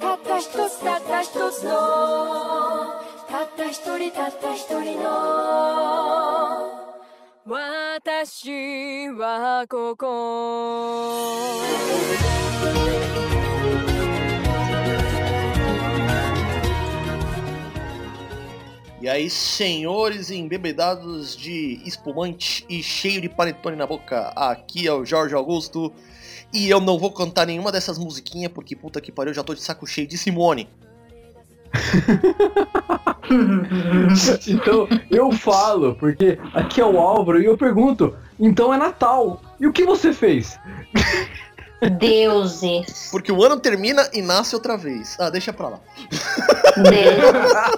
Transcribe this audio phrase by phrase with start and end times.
[0.00, 1.70] たった一つたった一つの
[3.28, 5.04] たった一人たった一人の
[7.46, 11.54] 私はここ。
[19.04, 25.34] E aí, senhores embebedados de espumante e cheio de panetone na boca, aqui é o Jorge
[25.34, 25.92] Augusto
[26.50, 29.52] e eu não vou cantar nenhuma dessas musiquinhas porque puta que pariu, eu já tô
[29.52, 30.70] de saco cheio de Simone.
[34.48, 39.42] então eu falo, porque aqui é o Álvaro e eu pergunto, então é Natal.
[39.60, 40.58] E o que você fez?
[41.98, 43.08] Deuses.
[43.10, 45.16] Porque o ano termina e nasce outra vez.
[45.20, 45.80] Ah, deixa pra lá.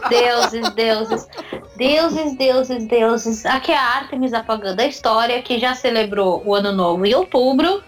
[0.00, 1.28] Deuses, deuses,
[1.76, 3.46] deuses, deuses, deuses.
[3.46, 7.82] Aqui é a Artemis apagando a história, que já celebrou o ano novo em outubro.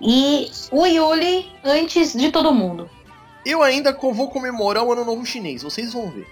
[0.00, 2.88] E o Yuli antes de todo mundo.
[3.44, 6.26] Eu ainda vou comemorar o ano novo chinês, vocês vão ver.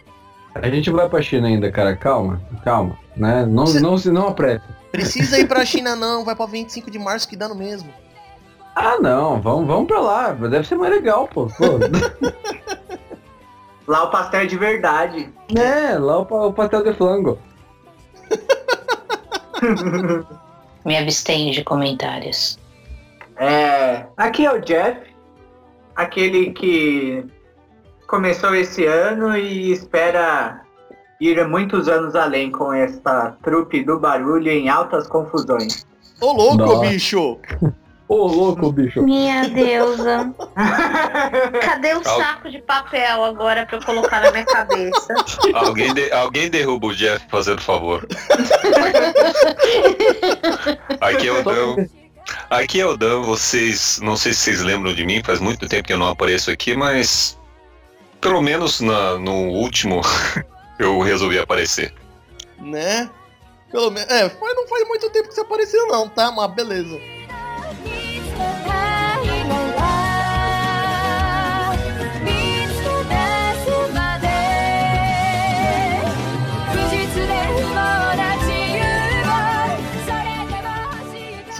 [0.54, 1.96] A gente vai pra China ainda, cara.
[1.96, 2.98] Calma, calma.
[3.16, 3.46] Né?
[3.46, 4.64] Não, Você- não, se não apresse.
[4.90, 7.90] Precisa ir pra China não, vai pra 25 de março que dá no mesmo.
[8.74, 10.32] Ah, não, vamos, vamos pra lá.
[10.32, 11.46] Deve ser mais legal, pô.
[11.46, 11.64] pô.
[13.86, 15.28] Lá o pastel é de verdade.
[15.56, 17.36] é, lá o, o pastel de flango.
[20.84, 22.58] Me abstenho de comentários.
[23.36, 25.00] É, aqui é o Jeff,
[25.96, 27.24] aquele que
[28.06, 30.62] começou esse ano e espera
[31.20, 35.86] ir muitos anos além com esta trupe do barulho em altas confusões.
[36.20, 36.80] Ô louco, Nossa.
[36.88, 37.38] bicho!
[38.12, 39.02] Ô, louco, bicho.
[39.02, 40.34] Minha deusa.
[41.64, 45.14] Cadê o Al- saco de papel agora pra eu colocar na minha cabeça?
[45.54, 48.06] Alguém, de- alguém derruba o Jeff fazendo favor.
[51.00, 51.86] Aqui é o Dan.
[52.50, 53.98] Aqui é o Dan, vocês.
[54.02, 56.76] Não sei se vocês lembram de mim, faz muito tempo que eu não apareço aqui,
[56.76, 57.38] mas.
[58.20, 60.00] Pelo menos na- no último
[60.78, 61.92] eu resolvi aparecer.
[62.60, 63.10] Né?
[63.70, 64.08] Pelo menos.
[64.12, 66.30] É, foi, não faz muito tempo que você apareceu, não, tá?
[66.30, 66.94] Mas beleza.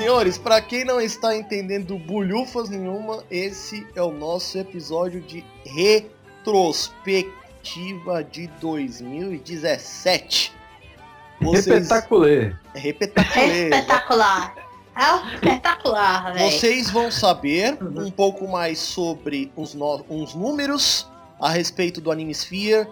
[0.03, 8.25] Senhores, pra quem não está entendendo bulhufas nenhuma, esse é o nosso episódio de retrospectiva
[8.25, 10.53] de 2017.
[11.41, 11.67] Vocês...
[11.69, 12.61] Espetacular.
[12.75, 13.63] É Repetaculê.
[13.65, 14.55] espetacular.
[14.97, 16.51] É espetacular, velho.
[16.51, 21.09] Vocês vão saber um pouco mais sobre uns, no- uns números
[21.41, 22.89] a respeito do Animesphere,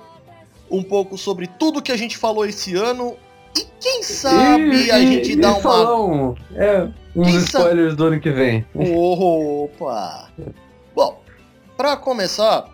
[0.70, 3.16] um pouco sobre tudo que a gente falou esse ano
[3.56, 7.96] e quem sabe E- a gente e dá uma um, é, uns Quem sabe- spoilers
[7.96, 8.64] do ano que vem.
[8.74, 10.30] Opa!
[10.94, 11.22] Bom,
[11.76, 12.68] para começar,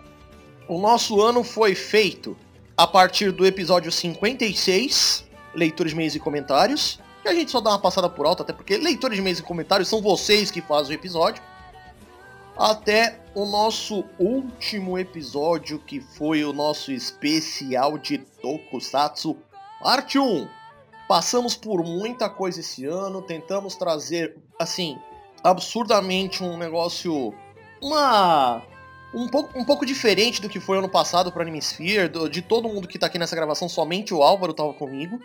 [0.67, 2.35] o nosso ano foi feito
[2.75, 7.79] a partir do episódio 56, leitores, meios e comentários, que a gente só dá uma
[7.79, 11.41] passada por alto, até porque leitores, meios e comentários são vocês que fazem o episódio,
[12.57, 19.37] até o nosso último episódio, que foi o nosso especial de Tokusatsu
[19.81, 20.47] Parte 1.
[21.07, 24.97] Passamos por muita coisa esse ano, tentamos trazer, assim,
[25.43, 27.33] absurdamente um negócio.
[27.81, 28.61] Uma.
[29.13, 32.67] Um pouco, um pouco diferente do que foi ano passado pro Animesphere, do- de todo
[32.67, 35.17] mundo que tá aqui nessa gravação, somente o Álvaro tava comigo.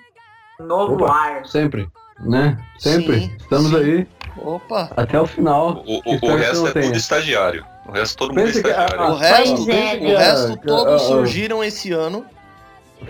[0.60, 1.10] Novo Opa.
[1.12, 1.46] ar.
[1.46, 1.88] Sempre,
[2.20, 2.56] né?
[2.78, 3.20] Sempre.
[3.22, 3.76] Sim, Estamos sim.
[3.76, 4.06] aí
[4.36, 4.88] Opa!
[4.96, 5.82] até o final.
[5.84, 7.66] O, o- o resto é tudo estagiário.
[7.88, 9.00] O resto todo mundo é estagiário.
[9.00, 12.24] ah, O resto, é, o resto todos surgiram esse ano.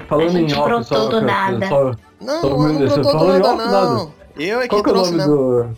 [0.08, 1.68] Falando em off, só, do nada.
[1.68, 4.12] só- Não, mundo não brotou Falou em nada, não.
[4.36, 5.26] Eu é que Qual que é o trouxe, nome né?
[5.26, 5.68] do.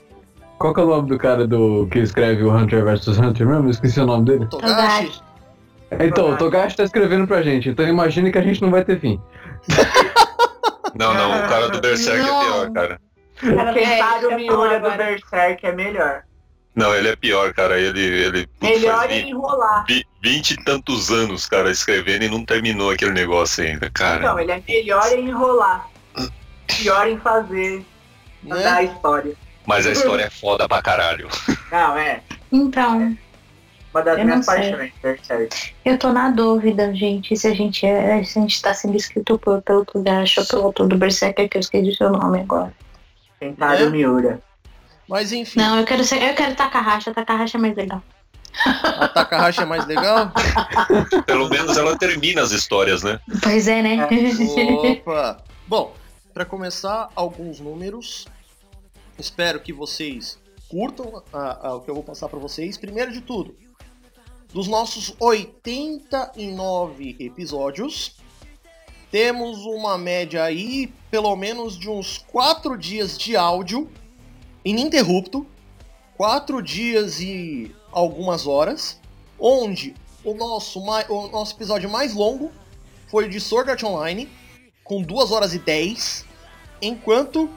[0.58, 3.70] Qual que é o nome do cara do que escreve o Hunter vs Hunter mesmo?
[3.70, 4.46] Esqueci o nome dele.
[4.46, 5.20] Togashi.
[6.00, 8.98] Então, o Togashi tá escrevendo pra gente, então imagine que a gente não vai ter
[9.00, 9.20] fim.
[10.96, 12.40] Não, não, o cara do Berserk Não.
[12.40, 13.00] é pior, cara.
[13.42, 14.96] O É, isso eu ia falar Miura do.
[14.96, 16.22] Berserk é melhor.
[16.74, 17.78] Não, ele é pior, cara.
[17.78, 19.84] Ele, ele Melhor é enrolar.
[19.86, 24.18] vi- vinte e tantos anos, cara, escrevendo e não terminou aquele negócio ainda, cara.
[24.24, 25.88] Então, ele é melhor em enrolar.
[26.66, 27.84] Pior em fazer
[28.44, 28.84] andar a Né?
[28.84, 29.34] história.
[29.66, 31.28] Mas a história é foda pra caralho.
[31.70, 32.20] Não, é.
[32.50, 33.16] Então,
[33.92, 35.72] Uma das Eu não minhas paixões, Berserk.
[35.84, 39.38] eu tô na dúvida, gente, se a gente é, se a gente tá sendo escrito
[39.38, 42.72] por, pelo Togashi ou pelo autor do Berserker, que eu esqueci o seu nome agora.
[43.38, 43.90] Kentaro É?
[43.90, 44.40] Miura.
[45.08, 48.02] Mas enfim, Não, eu quero ser, eu quero Takahashi, Takahashi é mais legal.
[48.82, 50.32] a Takahashi é mais legal.
[51.26, 53.18] Pelo menos ela termina as histórias, né?
[53.42, 53.98] Pois é, né?
[54.92, 55.42] Opa!
[55.66, 55.94] Bom,
[56.32, 58.26] para começar, alguns números.
[59.18, 62.76] Espero que vocês curtam a- a- o que eu vou passar para vocês.
[62.78, 63.56] Primeiro de tudo,
[64.52, 68.16] Dos nossos 89 episódios,
[69.10, 73.90] temos uma média aí, pelo menos de uns 4 dias de áudio
[74.64, 75.46] ininterrupto,
[76.16, 79.00] 4 dias e algumas horas,
[79.38, 79.94] onde
[80.24, 82.50] o nosso, o nosso episódio mais longo
[83.08, 84.28] foi o de Sword Art Online,
[84.82, 86.24] com 2 horas e 10,
[86.82, 87.48] enquanto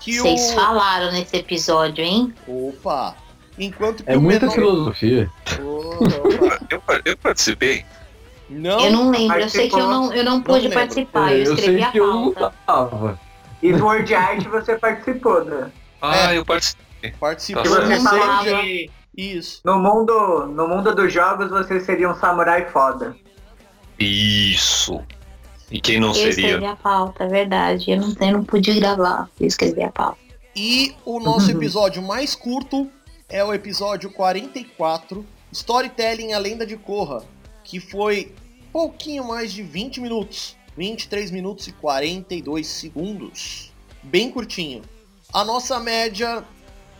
[0.00, 0.54] que Vocês o...
[0.54, 2.34] falaram nesse episódio, hein?
[2.46, 3.16] Opa!
[3.58, 4.54] Enquanto que É o muita menor...
[4.54, 5.30] filosofia.
[5.62, 6.60] Opa.
[6.70, 7.84] Eu, eu participei.
[8.50, 10.74] Não, Eu não lembro, eu sei que eu não, eu não pude lembro.
[10.78, 12.54] participar, É, eu eu escrevi sei a que eu não pauta.
[12.66, 13.20] tava.
[13.62, 15.70] E do Word Art você participou, né?
[16.12, 16.38] Ah, É.
[16.38, 17.12] eu participei.
[17.20, 18.62] participou Tá você falava
[19.16, 19.60] Isso.
[19.64, 23.16] no mundo, no mundo dos jogos você seria um samurai foda.
[23.98, 25.00] Isso.
[25.70, 26.30] E quem não Eu seria?
[26.30, 27.90] escrevi a pauta, é verdade.
[27.90, 30.18] Eu não, eu não pude gravar, eu escrevi a pauta.
[30.54, 32.88] E o nosso episódio mais curto
[33.28, 37.22] é o episódio 44, Storytelling A Lenda de Korra,
[37.64, 38.32] que foi
[38.72, 40.56] pouquinho mais de 20 minutos.
[40.76, 43.72] 23 minutos e 42 segundos.
[44.02, 44.82] Bem curtinho.
[45.34, 46.44] A nossa média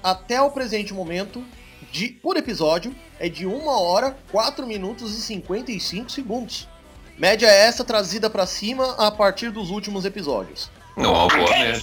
[0.03, 1.45] até o presente momento
[1.93, 6.69] de por episódio é de 1 hora, 4 minutos e 55 segundos.
[7.17, 11.81] Média essa trazida pra cima a partir dos últimos episódios, Não, boa média.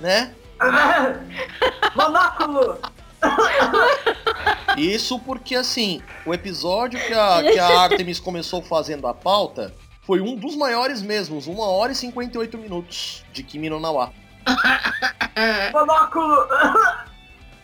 [0.00, 0.34] né?
[1.94, 2.78] Monóculo!
[4.78, 10.22] Isso porque, assim, o episódio que a, que a Artemis começou fazendo a pauta foi
[10.22, 14.10] um dos maiores mesmos, 1 hora e 58 minutos de Kimi no Nawa.
[15.72, 16.46] Monóculo!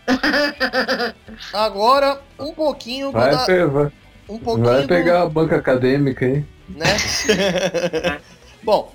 [1.53, 3.93] Agora, um pouquinho do Vai, da- pe- vai,
[4.29, 6.45] um pouquinho vai do- pegar a banca acadêmica aí.
[6.69, 6.87] né?
[8.63, 8.93] Bom,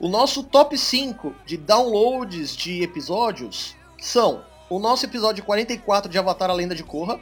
[0.00, 6.50] o nosso top 5 de downloads de episódios são o nosso episódio 44 de Avatar
[6.50, 7.20] A Lenda de Korra,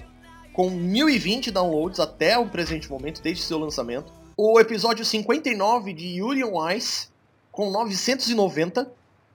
[0.54, 4.12] com 1020 downloads até o presente momento, desde seu lançamento.
[4.36, 7.08] O episódio 59 de Yuri on Ice,
[7.50, 8.90] com 990.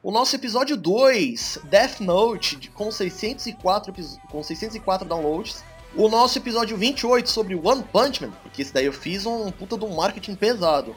[0.07, 5.65] O nosso episódio 2, Death Note, com, 604, epi- com 604 downloads.
[5.93, 9.77] O nosso episódio 28 sobre One Punch Man, porque esse daí eu fiz um puta
[9.77, 10.95] de um marketing pesado.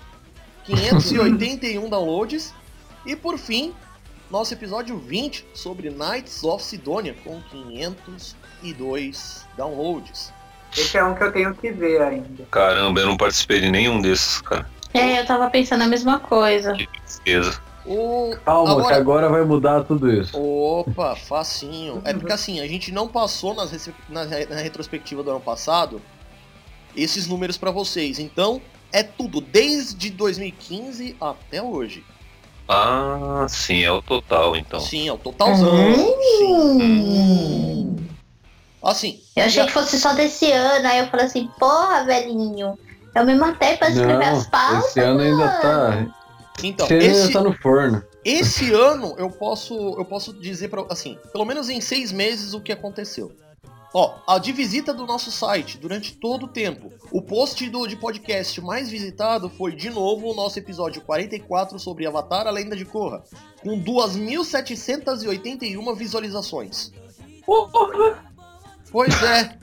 [0.64, 2.54] 581 downloads.
[3.04, 3.74] E por fim,
[4.30, 10.32] nosso episódio 20 sobre Knights of Sidonia, com 502 downloads.
[10.72, 12.46] Esse é um que eu tenho que ver ainda.
[12.48, 14.70] Caramba, eu não participei de nenhum desses, cara.
[14.94, 16.74] É, eu tava pensando a mesma coisa.
[16.74, 17.60] Que tristeza.
[17.92, 18.36] O...
[18.44, 20.40] Calma, Agora- que agora vai mudar tudo isso.
[20.40, 22.00] Opa, facinho.
[22.04, 25.40] É porque assim, a gente não passou nas rece- na, re- na retrospectiva do ano
[25.40, 26.00] passado
[26.94, 28.18] esses números pra vocês.
[28.20, 28.60] Então,
[28.92, 32.04] é tudo desde 2015 até hoje.
[32.68, 34.78] Ah, sim, é o total, então.
[34.78, 35.72] Sim, é o totalzão.
[36.38, 37.96] Sim.
[38.82, 42.78] Assim, Eu achei que fosse só desse ano, aí eu falei assim, porra, velhinho.
[43.14, 44.72] Eu me matei pra escrever as pautas.
[44.78, 46.06] Não, esse ano ainda tá.
[46.62, 48.04] Então, esse tá no forno.
[48.24, 52.60] esse ano eu posso, eu posso dizer para assim, pelo menos em seis meses o
[52.60, 53.32] que aconteceu.
[53.92, 56.92] Ó, a de visita do nosso site durante todo o tempo.
[57.10, 62.06] O post do, de podcast mais visitado foi de novo o nosso episódio 44 sobre
[62.06, 63.24] Avatar A Lenda de Korra,
[63.62, 66.92] com 2.781 visualizações.
[68.92, 69.58] Pois é,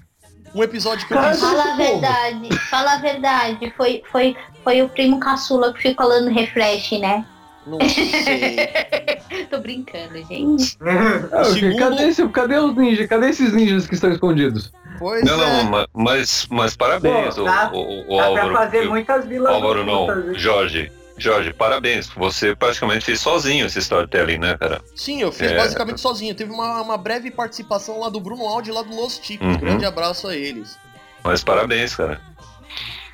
[0.56, 1.40] um episódio que eu fiz.
[1.40, 3.74] Fala a verdade, fala a verdade.
[3.78, 7.26] Foi, foi, foi o primo caçula que ficou falando refresh, né?
[7.66, 8.58] Não sei.
[9.50, 10.78] Tô brincando, gente.
[10.82, 11.54] Ah, quê?
[11.60, 13.08] segundo- cadê, esse, cadê os ninjas?
[13.08, 14.72] Cadê esses ninjas que estão escondidos?
[15.00, 15.64] Pois Não, é.
[15.64, 18.50] não, ma- mas, mas parabéns, Pô, dá- o, o Dá Álvaro.
[18.52, 20.34] pra fazer Eu- muitas vilas Álvaro não?
[20.34, 20.92] Jorge.
[21.18, 22.08] Jorge, parabéns.
[22.10, 24.82] Você praticamente fez sozinho esse storytelling, né, cara?
[24.96, 25.56] Sim, eu fiz É.
[25.58, 26.36] basicamente sozinho.
[26.36, 29.48] Teve uma, uma breve participação lá do Bruno Aldi lá do Los Ticos.
[29.48, 29.58] Uhum.
[29.58, 30.78] Grande abraço a eles.
[31.24, 32.22] Mas parabéns, cara.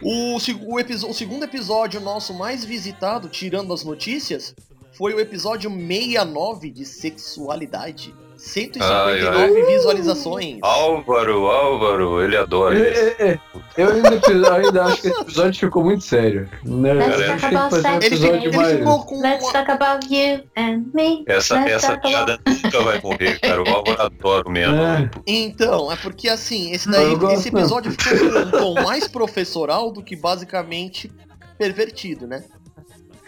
[0.02, 4.54] O, o, o segundo episódio nosso mais visitado, tirando as notícias,
[4.92, 8.14] foi o episódio 69 de sexualidade.
[8.44, 9.66] 159 Ai, ai.
[9.68, 10.60] visualizações.
[10.62, 13.16] Álvaro, Álvaro, ele adora isso.
[13.18, 13.40] é, é.
[13.78, 16.50] Eu ainda, eu ainda acho que esse episódio ficou muito sério.
[16.66, 16.94] Né?
[16.94, 18.78] Let's talk about um sex, Ele, ele mais.
[18.78, 21.24] ficou com Let's talk about you and me.
[21.26, 23.64] Essa, Let's essa piada nunca vai morrer, cara.
[23.64, 25.10] O Álvaro adora o É.
[25.26, 30.04] Então, é porque assim, esse, daí, esse episódio ficou com um tom mais professoral do
[30.04, 31.10] que basicamente
[31.58, 32.44] pervertido, né?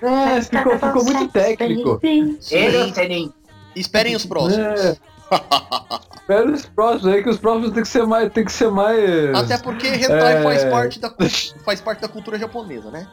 [0.01, 2.01] É, ficou, ficou muito técnico.
[2.03, 2.91] Ele
[3.75, 3.79] Sim.
[3.81, 4.65] Esperem os próximos.
[4.81, 4.97] É.
[6.15, 8.31] Espera os próximos aí, que os próximos tem que ser mais.
[8.31, 9.33] Tem que ser mais.
[9.35, 10.43] Até porque hentai É.
[10.43, 11.13] faz, parte da,
[11.63, 13.07] faz parte da cultura japonesa, né?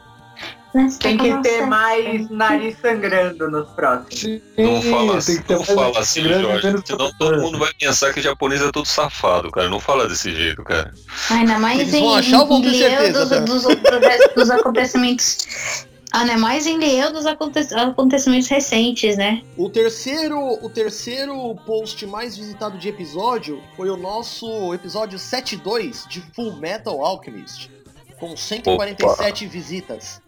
[0.99, 4.41] Tem que ter mais nariz sangrando nos próximos.
[4.57, 6.83] Não fala assim, tem que ter não mais fala assim, grande, Jorge.
[6.87, 9.69] Senão todo mundo vai pensar que japonês é todo safado, cara.
[9.69, 10.91] Não fala desse jeito, cara.
[11.29, 14.49] Ainda mais Eles em, vão achar ou vão ter em certeza, dos, dos, dos- dos
[14.49, 15.85] acontecimentos.
[16.13, 19.41] Ainda mais em lieu dos aconte- acontecimentos recentes, né?
[19.57, 26.21] O terceiro, o terceiro post mais visitado de episódio foi o nosso episódio 72 de
[26.35, 27.71] Full Metal Alchemist,
[28.19, 30.21] com 147 visitas.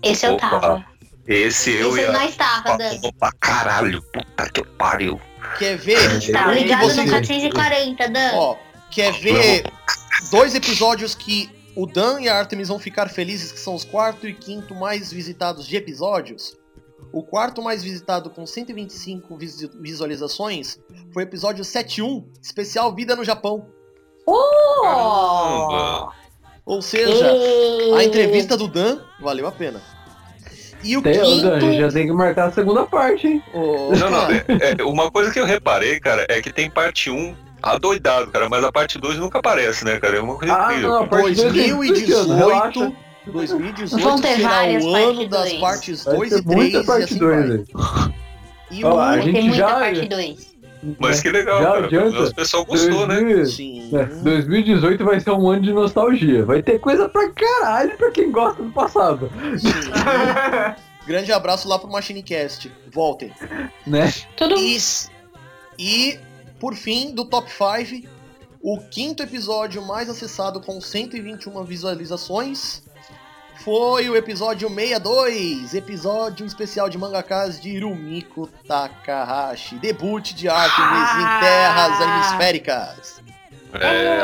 [0.00, 0.48] Esse eu Opa.
[0.48, 0.86] tava.
[1.26, 2.12] Esse eu Esse ia.
[2.12, 3.00] não estava, Dan.
[3.18, 4.00] Pra caralho.
[4.12, 5.20] Puta que pariu.
[5.58, 5.98] Quer ver?
[6.32, 8.30] Tá que ligado no 440, Dan.
[8.34, 8.56] Ó,
[8.90, 9.64] quer ver
[10.30, 14.26] dois episódios que o Dan e a Artemis vão ficar felizes, que são os quarto
[14.28, 16.56] e quinto mais visitados de episódios?
[17.12, 20.78] O quarto mais visitado com 125 visi- visualizações
[21.12, 23.66] foi o episódio 71, especial Vida no Japão.
[24.82, 26.12] Caramba.
[26.64, 27.32] Ou seja,
[27.96, 29.80] a entrevista do Dan valeu a pena.
[30.84, 31.42] E o Tem, quinto...
[31.42, 33.42] Dan, a gente já tem que marcar a segunda parte, hein?
[33.52, 34.30] Ô, Não, não.
[34.30, 34.44] é-
[34.78, 38.64] é, uma coisa que eu reparei, cara, é que tem parte 1 adoidado, cara, mas
[38.64, 40.16] a parte 2 nunca aparece, né, cara?
[40.16, 40.90] É uma coisa Ah, incrível.
[40.90, 42.92] não, a parte dois é explicando, 2018, relaxa.
[43.26, 46.56] 2018 Vão ter será várias o parte ano das partes Vai 2 ter e 3
[46.56, 47.64] muita e parte assim 2 vai.
[48.70, 50.52] E o a gente já- parte 2.
[50.98, 51.86] Mas que legal, Já cara.
[51.86, 52.22] adianta.
[52.24, 53.14] O pessoal gostou, né?
[53.20, 53.90] 2000 Sim.
[53.96, 56.44] É, 2018 vai ser um ano de nostalgia.
[56.44, 59.68] Vai ter coisa pra caralho pra quem gosta do passado, sim.
[61.06, 62.70] Grande abraço lá pro Machinecast.
[62.92, 63.32] Voltem.
[63.86, 64.12] né?
[64.36, 64.78] Tudo E,
[65.78, 66.18] e,
[66.62, 68.08] por fim, do Top 5,
[68.62, 72.84] o quinto episódio mais acessado com 121 visualizações
[73.64, 81.40] foi o episódio 62, episódio especial de mangakas de Rumiko Takahashi, debut de Artemis em
[81.40, 83.22] terras hemisféricas.
[83.74, 84.20] É,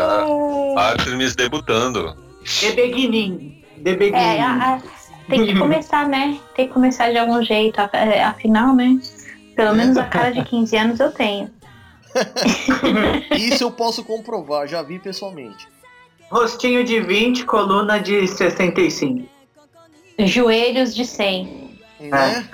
[0.77, 2.17] a Artemis debutando.
[2.61, 3.65] The Beginning.
[3.83, 4.17] The Beginning.
[4.17, 4.83] É, a- a-
[5.29, 6.39] tem que começar, né?
[6.55, 7.81] Tem que começar de algum jeito.
[7.93, 8.97] é, Afinal, né?
[9.57, 11.51] Pelo menos a cara de 15 anos eu tenho.
[13.37, 15.69] Isso eu posso comprovar, já vi pessoalmente.
[16.31, 19.29] Rostinho de 20, coluna de 65.
[20.19, 21.79] Joelhos de 100.
[22.01, 22.49] né?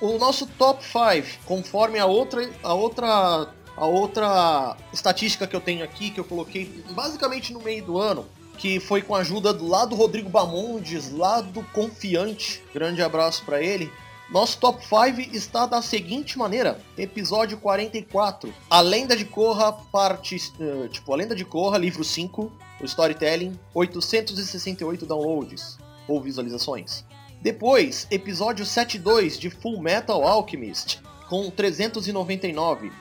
[0.00, 5.84] O nosso top 5, conforme a outra, a outra, a outra estatística que eu tenho
[5.84, 9.68] aqui, que eu coloquei basicamente no meio do ano, que foi com a ajuda do
[9.68, 12.62] lado Rodrigo Bamondes, lado confiante.
[12.74, 13.90] Grande abraço pra ele.
[14.30, 20.36] Nosso top 5 está da seguinte maneira: episódio 44, A Lenda de Korra, parte.
[20.60, 27.04] eh, tipo, A Lenda de Korra, livro 5, o storytelling, 868 downloads ou visualizações.
[27.42, 32.92] Depois, episódio 72 de Full Metal Alchemist, com 399.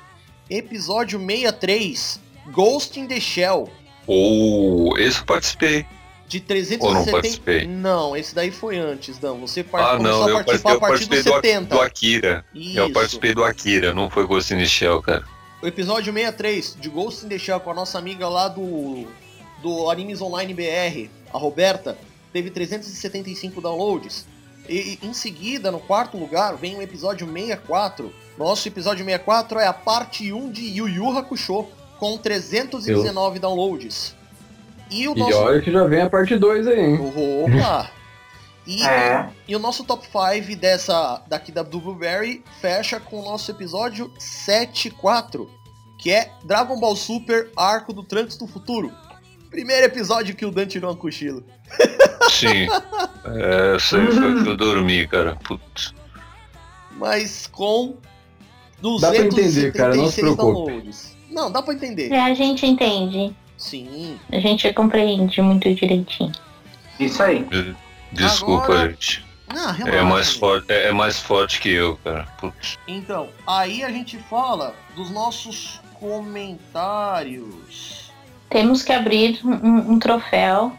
[0.49, 2.19] Episódio 63,
[2.51, 3.69] Ghost in the Shell,
[4.07, 5.85] Ou esse eu participei.
[6.29, 7.11] De Ou não 370.
[7.11, 7.67] participei?
[7.67, 9.33] Não, esse daí foi antes, Dan.
[9.39, 11.75] Você par- Ah, começou não, a eu participar eu a partir participei dos do, 70.
[11.75, 12.45] do Akira.
[12.53, 12.93] Eu Isso.
[12.93, 15.23] participei do Akira, não foi Ghost in the Shell, cara.
[15.61, 19.07] O episódio 63 de Ghost in the Shell com a nossa amiga lá do,
[19.61, 21.97] do Animes Online BR, a Roberta,
[22.31, 24.25] teve 375 downloads.
[24.69, 28.13] E, e em seguida, no quarto lugar, vem o episódio 64.
[28.37, 31.65] Nosso episódio 64 é a parte 1 de Yu Yu Hakusho,
[31.97, 34.15] com 319 downloads.
[34.89, 35.37] E o E nosso...
[35.37, 36.99] olha que já vem a parte 2 aí, hein?
[36.99, 37.91] Opa!
[38.67, 39.27] E, É.
[39.47, 45.49] e o nosso top 5 dessa daqui da Blueberry fecha com o nosso episódio 74,
[45.97, 48.91] que é Dragon Ball Super Arco do Trunks do Futuro.
[49.49, 51.43] Primeiro episódio que o Dan tirou um cochilo.
[52.29, 52.67] Sim.
[53.25, 55.35] É, isso aí foi que eu dormi, cara.
[55.43, 55.93] Putz.
[56.91, 57.95] Mas com
[59.01, 60.37] Dá pra entender, cara, não se 276 preocupe.
[60.71, 61.17] downloads.
[61.29, 62.11] Não, dá pra entender.
[62.13, 63.35] É, a gente entende.
[63.59, 64.17] Sim.
[64.31, 66.31] A gente compreende muito direitinho.
[66.99, 67.45] Isso aí.
[68.11, 69.23] Desculpa, Agora- gente.
[69.51, 69.89] Relaxa.
[69.89, 72.27] É mais, forte, é, é mais forte que eu, cara.
[72.39, 72.77] Putz.
[72.87, 75.81] Então, aí a gente fala dos nossos
[76.89, 78.11] comentários.
[78.49, 80.71] Temos que abrir um, um- troféu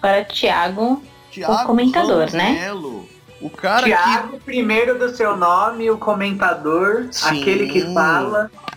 [0.00, 1.02] para Thiago.
[1.30, 2.50] Tiago comentador, Ramos né?
[2.60, 3.08] Melo,
[3.40, 7.40] O cara Tiago, primeiro do seu nome, o comentador, Sim.
[7.40, 8.72] aquele que fala, que.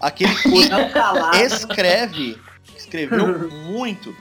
[0.00, 2.36] Aquele que não escreve.
[2.94, 4.14] Escreveu muito.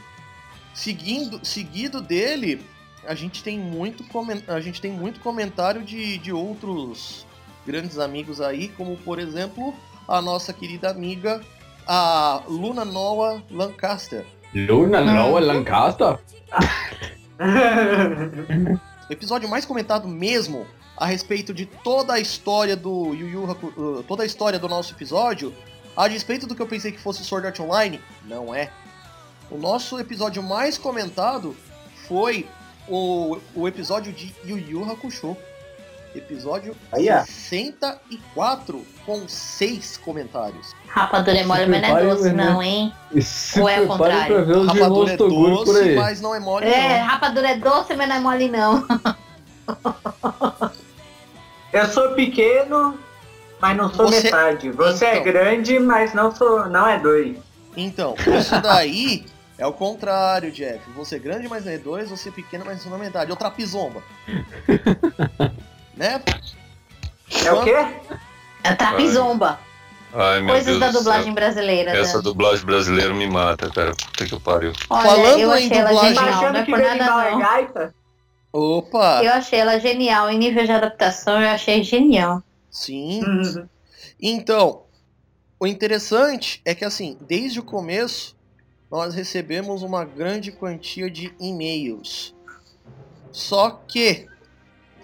[0.74, 2.62] Seguindo, seguido dele,
[3.06, 7.26] a gente tem muito, comen- a gente tem muito comentário de, de outros
[7.66, 9.74] grandes amigos aí, como por exemplo
[10.08, 11.42] a nossa querida amiga,
[11.88, 14.26] a Luna Noah Lancaster.
[14.54, 16.18] Luna Noah Lancaster?
[19.08, 20.66] O episódio mais comentado mesmo
[20.98, 24.68] a respeito de toda a história do Yu Yu Haku- uh, toda a história do
[24.68, 25.54] nosso episódio,
[25.96, 28.70] a despeito do que eu pensei que fosse Sword Art Online, não é.
[29.52, 31.56] O nosso episódio mais comentado
[32.08, 32.48] foi
[32.88, 35.36] o, o episódio de Yu Yu Hakusho.
[36.16, 37.24] Episódio Aí, ó.
[37.24, 40.74] 64 com 6 comentários.
[40.88, 42.94] Rapadura é mole, mas não é doce, não, hein?
[43.22, 44.36] Se Ou é o contrário?
[44.36, 45.96] pra ver os Rapadura é doce, aí.
[45.96, 47.06] mas não é mole É, não.
[47.08, 48.88] rapadura é doce, mas não é mole, não.
[51.72, 52.98] Eu sou pequeno,
[53.62, 54.72] mas não sou Você- metade.
[54.72, 55.24] Você é Então.
[55.24, 57.38] grande, mas não sou, não é dois.
[57.78, 59.26] Então, isso daí
[59.58, 60.80] é o contrário, Jeff.
[60.96, 63.32] Você é grande, mas não é dois, você é pequeno, mas não é metade.
[63.32, 64.02] Outra pisomba.
[65.96, 66.22] né?
[67.46, 67.76] É o quê?
[68.64, 69.60] É trapizomba.
[70.14, 71.92] Ai, Coisas Deus da dublagem brasileira.
[71.92, 72.24] Essa Dan.
[72.24, 73.92] dublagem brasileira me mata, cara.
[73.92, 74.74] Puta que pariu.
[74.90, 77.82] Olha, Falando eu em achei ela dublagem- Tá genial, não achando é por nada é
[77.84, 77.94] não.
[78.52, 79.24] Opa!
[79.24, 80.30] Eu achei ela genial.
[80.32, 82.42] Em nível de adaptação, eu achei genial.
[82.80, 83.22] Sim.
[83.24, 83.68] Uhum.
[84.22, 84.84] Então,
[85.60, 88.38] o interessante é que assim, desde o começo,
[88.90, 92.34] nós recebemos uma grande quantia de e-mails.
[93.34, 94.28] Só que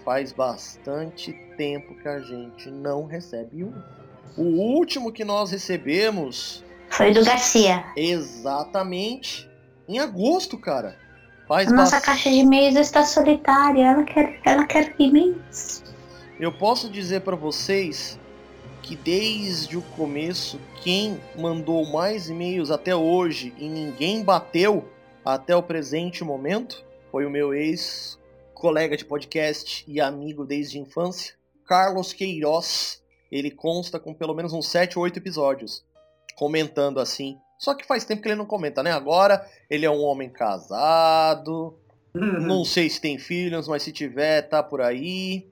[0.02, 3.74] faz bastante tempo que a gente não recebe um.
[4.38, 7.84] O último que nós recebemos Foi do Garcia.
[7.94, 9.48] exatamente
[9.86, 10.96] em agosto, cara.
[11.46, 13.84] Faz A nossa caixa de e-mails está solitária.
[13.84, 15.85] Ela quer, ela quer e-mails.
[16.38, 18.18] Eu posso dizer pra vocês
[18.82, 24.86] que desde o começo, quem mandou mais e-mails até hoje e ninguém bateu
[25.24, 31.34] até o presente momento foi o meu ex-colega de podcast e amigo desde a infância,
[31.64, 33.02] Carlos Queiroz.
[33.32, 35.82] Ele consta com pelo menos uns 7 ou 8 episódios,
[36.36, 37.38] comentando assim.
[37.58, 38.92] Só que faz tempo que ele não comenta, né?
[38.92, 41.78] Agora ele é um homem casado,
[42.14, 45.48] não sei se tem filhos, mas se tiver, tá por aí.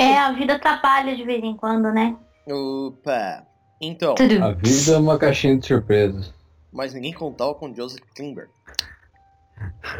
[0.00, 2.16] É, a vida atrapalha de vez em quando, né?
[2.46, 3.46] Opa!
[3.80, 4.42] Então, Tudo.
[4.42, 6.32] A vida é uma caixinha de surpresas.
[6.72, 8.48] mas ninguém contava com Joseph Klimber.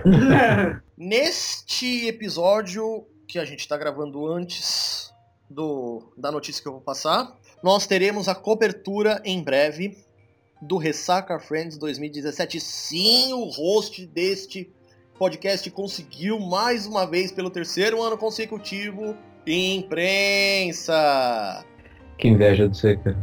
[0.96, 5.12] Neste episódio que a gente está gravando antes
[5.48, 9.96] do, da notícia que eu vou passar, nós teremos a cobertura em breve
[10.60, 12.60] do Ressaca Friends 2017.
[12.60, 14.72] Sim, o host deste
[15.18, 19.16] podcast conseguiu mais uma vez pelo terceiro ano consecutivo
[19.52, 21.64] imprensa.
[22.18, 23.16] Que inveja de você, cara.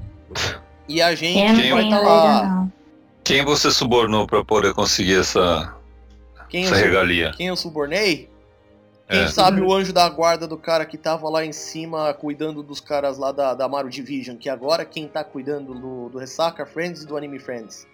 [0.87, 2.37] E a gente Quem vai estar lá.
[2.39, 2.73] inveja, não.
[3.23, 5.73] Quem você subornou pra poder conseguir essa,
[6.47, 7.31] Quem essa eu, regalia?
[7.35, 8.29] quem eu subornei?
[9.09, 9.27] Quem É.
[9.27, 13.17] sabe o anjo da guarda do cara que tava lá em cima cuidando dos caras
[13.17, 17.07] lá da, da Maru Division, que agora quem tá cuidando do, do Ressaca Friends e
[17.07, 17.87] do Anime Friends.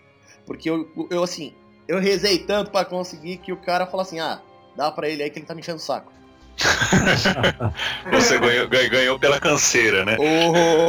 [0.46, 1.54] Porque eu, eu assim,
[1.88, 4.42] eu rezei tanto pra conseguir que o cara falou assim, ah,
[4.76, 6.12] dá pra ele aí que ele tá me enchendo o saco.
[8.12, 10.18] Você ganhou, ganhou- pela canseira, né?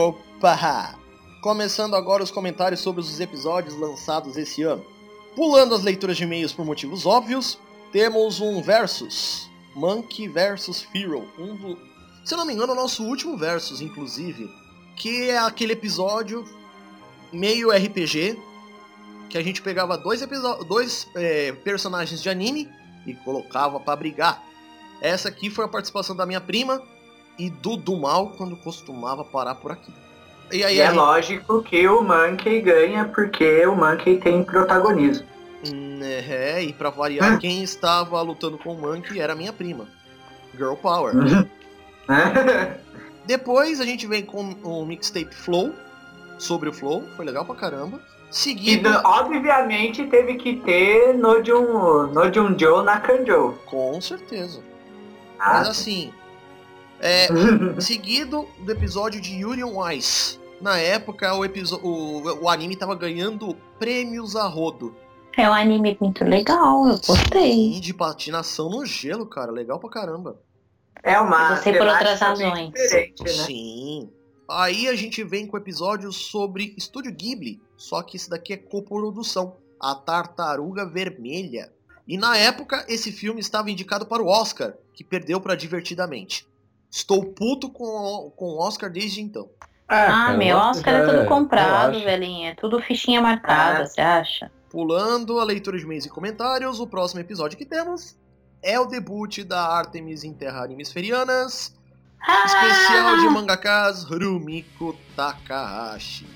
[0.01, 0.95] Opa!
[1.43, 4.85] Começando agora os comentários sobre os episódios lançados esse ano.
[5.35, 7.59] Pulando as leituras de e-mails por motivos óbvios,
[7.91, 9.51] temos um versus.
[9.75, 11.27] Monkey versus Firo.
[11.39, 11.79] Um do...
[12.25, 14.49] Se eu não me engano, o nosso último versus, inclusive.
[14.95, 16.45] Que é aquele episódio
[17.33, 18.39] meio RPG.
[19.29, 20.21] Que a gente pegava dois,
[20.69, 22.69] dois é, personagens de anime
[23.07, 24.45] e colocava pra brigar.
[25.03, 26.81] Essa aqui foi a participação da minha prima
[27.39, 29.93] e do do mal quando costumava parar por aqui.
[30.53, 35.27] E aí E é gente- lógico que o Monkey ganha porque o Monkey tem protagonismo.
[35.67, 39.87] Hum, É, e pra variar, quem estava lutando com o Monkey era a minha prima.
[40.55, 41.15] Girl Power.
[41.17, 41.49] Uhum.
[43.27, 45.73] Depois a gente vem com o mixtape Flow,
[46.39, 48.01] sobre o Flow, foi legal pra caramba.
[48.31, 53.55] E Seguido, obviamente teve que ter no Jun, no Junjo na Kanjo.
[53.67, 54.61] com certeza.
[55.45, 56.13] Mas assim,
[57.01, 57.27] é,
[57.81, 60.41] seguido do episódio de Yuri on Ice.
[60.61, 64.95] Na época, o, o, o anime tava ganhando prêmios a rodo.
[65.37, 67.53] É um anime muito legal, eu gostei.
[67.53, 69.51] Sim, de patinação no gelo, cara.
[69.51, 70.39] Legal pra caramba.
[71.03, 71.45] é uma.
[71.45, 72.71] Eu gostei por outras razões.
[72.71, 73.13] Né?
[73.27, 74.11] Sim.
[74.49, 79.57] Aí a gente vem com episódios sobre Estúdio Ghibli, só que esse daqui é coprodução,
[79.81, 81.73] A Tartaruga Vermelha.
[82.07, 86.47] E na época esse filme estava indicado para o Oscar, que perdeu para Divertidamente.
[86.91, 89.49] Estou puto com o, com o Oscar desde então.
[89.89, 92.05] Ah, cara, meu Oscar é já tudo comprado, relaxa.
[92.05, 92.51] velhinha.
[92.51, 93.87] É tudo fichinha marcada, Ah.
[93.87, 94.51] você acha?
[94.71, 98.17] Pulando a leitura de e-mails e comentários, o próximo episódio que temos
[98.63, 101.75] é o debut da Artemis em Terra Hemisferianas,
[102.47, 106.27] especial de Ah, mangakas Rumiko Takahashi.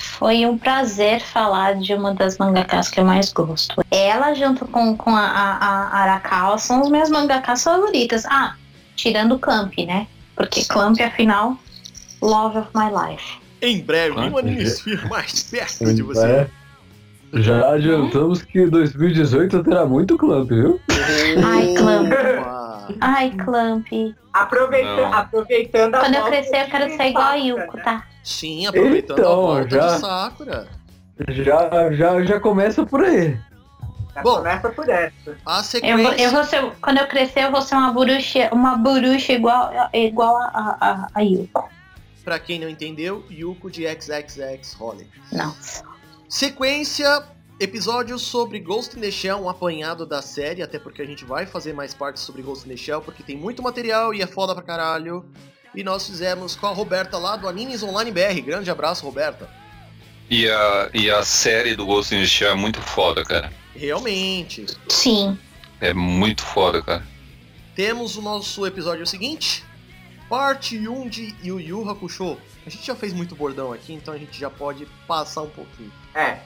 [0.00, 3.84] Foi um prazer falar de uma das mangakas que eu mais gosto.
[3.90, 8.24] Ela, junto com, com a, a, a Arakawa, são as minhas mangakas favoritas.
[8.26, 8.54] Ah,
[8.96, 10.06] tirando o Clamp, né?
[10.34, 11.56] Porque Clamp, afinal,
[12.22, 13.38] love of my life.
[13.60, 16.48] Em breve, um Animesphere mais perto de você.
[17.32, 20.80] Já adiantamos que 2018 terá muito clamp, viu?
[21.44, 22.12] Ai, Clamp.
[23.00, 23.86] Ai, Clamp.
[24.32, 25.12] Aproveita, Não.
[25.14, 27.82] aproveitando a Quando eu volta crescer, eu de quero ser igual a Sakura, Yuko, né?
[27.84, 28.04] tá?
[28.24, 29.86] Sim, aproveitando Então, a volta já.
[29.94, 30.68] de Sakura.
[31.28, 33.36] Já, já, já começa por aí.
[34.14, 34.36] Já Bom.
[34.38, 35.36] começa por essa.
[35.46, 36.02] A Eu sequência.
[36.02, 39.70] vou, eu vou ser, quando eu crescer, eu vou ser uma bruxa, uma bruxa igual,
[39.92, 41.68] igual a, a, a Yuko.
[42.24, 45.06] Pra quem não entendeu, Yuko de XXX Holly.
[45.32, 45.84] Nossa.
[46.30, 47.24] Sequência,
[47.58, 51.44] episódio sobre Ghost in the Shell, um apanhado da série, até porque a gente vai
[51.44, 54.54] fazer mais partes sobre Ghost in the Shell, porque tem muito material e é foda
[54.54, 55.28] pra caralho.
[55.74, 58.42] E nós fizemos com a Roberta lá do Animes Online BR.
[58.44, 59.50] Grande abraço, Roberta.
[60.30, 63.52] E a, e a série do Ghost in the Shell é muito foda, cara.
[63.74, 64.66] Realmente.
[64.88, 65.36] Sim.
[65.80, 67.04] É muito foda, cara.
[67.74, 69.64] Temos o nosso episódio seguinte,
[70.28, 72.38] parte 1 de Yu Yu Hakusho.
[72.64, 75.90] A gente já fez muito bordão aqui, então a gente já pode passar um pouquinho.
[76.14, 76.38] É.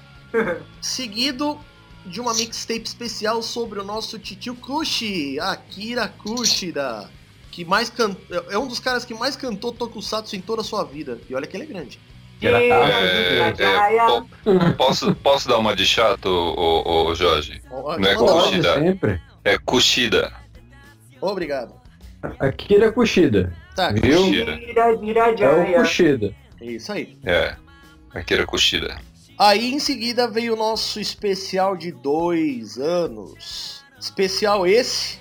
[0.80, 1.58] Seguido
[2.06, 7.08] de uma mixtape especial sobre o nosso titio Kushi, Akira Kushida,
[7.50, 8.14] que mais can...
[8.50, 11.18] é um dos caras que mais cantou Tokusatsu em toda a sua vida.
[11.30, 11.98] E olha que ele é grande.
[12.42, 17.62] E- É, é, po- posso, posso dar uma de chato, ô, ô, Jorge?
[17.70, 18.74] Não é Kushida.
[18.74, 19.20] sempre.
[19.44, 20.32] É Kushida.
[21.20, 21.74] Obrigado.
[22.38, 23.52] Akira Kushida.
[23.74, 24.24] Tá, Viu?
[24.24, 24.58] Kushida.
[25.42, 25.48] É
[25.78, 25.80] o.
[25.80, 26.34] Kushida.
[26.60, 27.16] é isso aí.
[27.24, 27.56] É.
[28.14, 28.96] Akira Kushida.
[29.38, 33.82] Aí em seguida veio o nosso especial de dois anos.
[33.98, 35.18] Especial esse,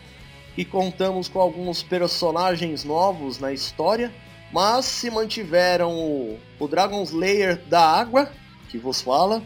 [0.55, 4.13] que contamos com alguns personagens novos na história,
[4.51, 8.31] mas se mantiveram o, o Dragon Slayer da Água,
[8.69, 9.41] que vos fala,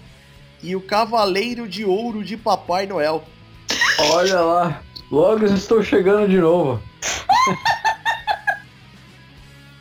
[0.62, 3.24] e o Cavaleiro de Ouro de Papai Noel.
[4.12, 4.82] Olha lá.
[5.10, 6.82] Logo estou chegando de novo.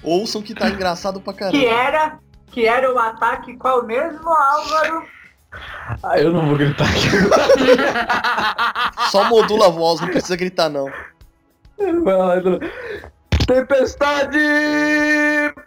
[0.03, 1.59] Ouçam que tá engraçado pra Que caramba.
[1.65, 2.19] era,
[2.57, 5.07] que era o ataque qual mesmo, Álvaro?
[6.03, 7.11] Ah, eu não vou gritar aqui.
[9.13, 10.91] Só modula a voz, não precisa gritar não.
[12.03, 12.59] Vai lá, Edu.
[13.47, 14.39] Tempestade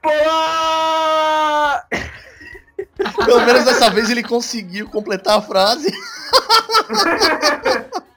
[0.01, 1.85] polar!
[3.23, 5.93] Pelo menos dessa vez ele conseguiu completar a frase.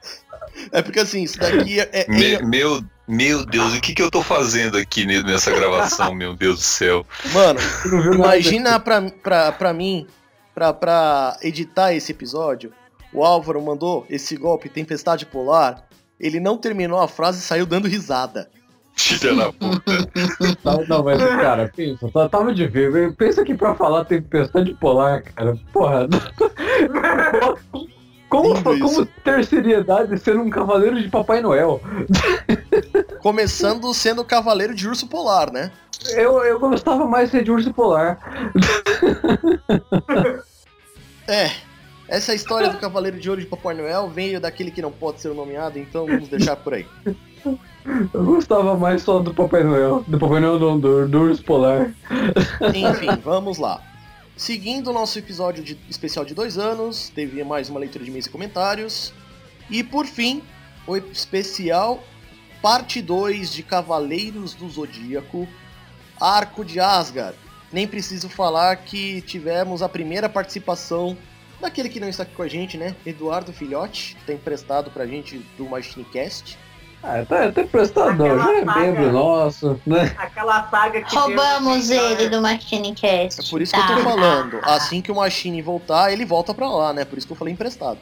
[0.72, 4.10] É porque assim, isso daqui é, é- Me- meu, meu Deus, o que, que eu
[4.10, 7.06] tô fazendo aqui ne- nessa gravação, meu Deus do céu?
[7.32, 7.60] Mano,
[8.14, 10.06] imagina pra, pra, pra mim,
[10.54, 12.72] pra, pra editar esse episódio,
[13.12, 15.84] o Álvaro mandou esse golpe Tempestade Polar,
[16.18, 18.48] ele não terminou a frase e saiu dando risada.
[18.94, 19.92] Filha da puta.
[20.62, 23.14] Não, não, mas, cara, pensa, tá- tava de ver.
[23.16, 26.06] Pensa que pra falar tempestade polar, cara, porra.
[28.32, 31.82] Como, como ter seriedade sendo um cavaleiro de Papai Noel?
[33.20, 35.70] Começando sendo Cavaleiro de Urso Polar, né?
[36.14, 38.18] Eu, eu gostava mais de ser de urso polar.
[41.28, 41.52] É,
[42.08, 45.32] essa história do Cavaleiro de Ouro de Papai Noel veio daquele que não pode ser
[45.32, 46.84] nomeado, então vamos deixar por aí.
[48.12, 50.04] Eu gostava mais só do Papai Noel.
[50.08, 51.94] Do Papai Noel do, do urso polar.
[52.74, 53.80] Enfim, vamos lá.
[54.42, 58.26] Seguindo o nosso episódio de- especial de dois anos, teve mais uma leitura de e-mails
[58.26, 59.14] e comentários.
[59.70, 60.42] E por fim,
[60.84, 62.02] o especial
[62.60, 65.46] parte 2 de Cavaleiros do Zodíaco,
[66.20, 67.38] Arco de Asgard.
[67.72, 71.16] Nem preciso falar que tivemos a primeira participação
[71.60, 72.96] daquele que não está aqui com a gente, né?
[73.06, 76.58] Eduardo Filhote, que está emprestado pra gente do Machinecast.
[77.04, 80.14] Ah, tá até prestado, não, já é membro nosso, né?
[80.16, 83.40] Aquela saga que Roubamos deu- ele do Machine Cast.
[83.40, 84.60] É por isso que eu tô falando.
[84.62, 87.04] Assim que o Machine voltar, ele volta pra lá, né?
[87.04, 87.98] Por isso que eu falei emprestado.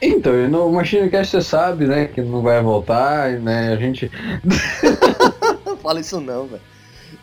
[0.00, 3.72] Então, e no Machine Cast você sabe, né, que não vai voltar, né?
[3.72, 4.10] A gente.
[5.66, 6.62] Não fala isso não, velho.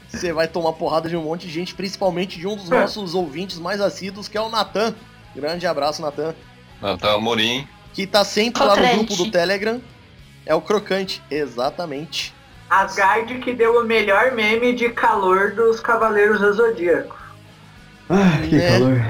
[0.07, 3.57] Você vai tomar porrada de um monte de gente, principalmente de um dos nossos ouvintes
[3.57, 4.93] mais assíduos, que é o Natan.
[5.35, 6.35] Grande abraço, Natan.
[6.81, 7.65] Natal Amorim.
[7.93, 9.81] Que tá sempre lá no grupo do Telegram.
[10.45, 12.33] É o Crocante, exatamente.
[12.69, 17.15] Asgard que deu o melhor meme de calor dos Cavaleiros do Zodíaco.
[18.09, 18.69] Ah, que Né?
[18.69, 19.01] calor.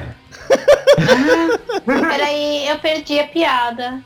[2.10, 4.02] Peraí, eu perdi a piada.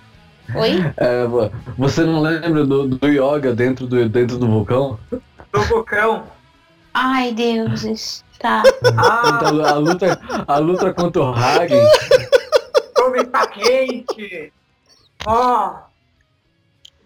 [0.54, 0.76] Oi?
[0.98, 5.00] É, vo- você não lembra do, do yoga dentro do, dentro do vulcão?
[5.52, 6.28] Do Vulcão.
[6.94, 8.24] Ai, deuses.
[8.40, 8.62] Tá.
[8.98, 11.82] Ah, Então, a, luta, a luta contra o Hagen.
[12.94, 14.54] como está quente.
[15.26, 15.74] Ó,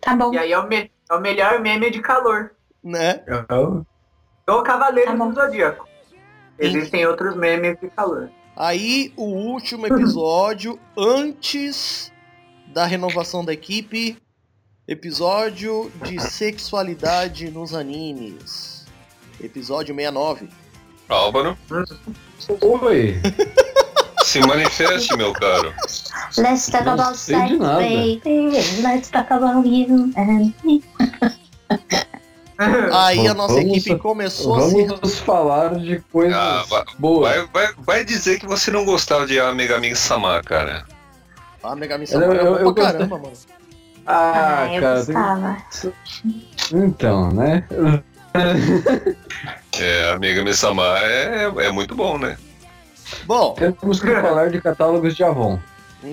[0.02, 0.34] Tá bom.
[0.34, 2.52] e aí é o, me- é o melhor meme de calor.
[2.84, 3.24] Né?
[4.48, 5.30] Do Cavaleiros Tá bom.
[5.30, 5.88] do Zodíaco.
[6.58, 8.30] Existem outros memes de calor.
[8.56, 12.12] Aí, o último episódio, antes
[12.68, 14.18] da renovação da equipe.
[14.88, 18.86] Episódio de sexualidade nos animes.
[19.40, 20.50] Episódio 69.
[21.08, 21.58] Álvaro.
[22.62, 23.16] Oi.
[24.24, 25.74] Se manifeste, meu caro.
[26.38, 27.80] Let's talk Não about sei de sex, nada.
[27.82, 28.82] baby.
[28.84, 30.84] Let's talk about you and me.
[32.92, 34.86] Aí a nossa Vamos- equipe começou a se.
[34.86, 37.30] Vamos falar de coisas Ah, vai- boas.
[37.36, 40.86] Vai, vai, vai dizer que você não gostava de A Megamin Sama, cara.
[41.64, 42.92] Ah, Mega Missão Eu- é eu- bom eu pra gostei.
[43.08, 43.34] caramba, mano.
[44.06, 45.06] Ah, eu cara.
[45.06, 45.58] tem- gostava.
[46.74, 47.64] Então, né?
[49.80, 52.38] É, A Megamin Sama é, é muito bom, né?
[53.26, 55.60] Bom, Temos que falar de catálogos de Avon.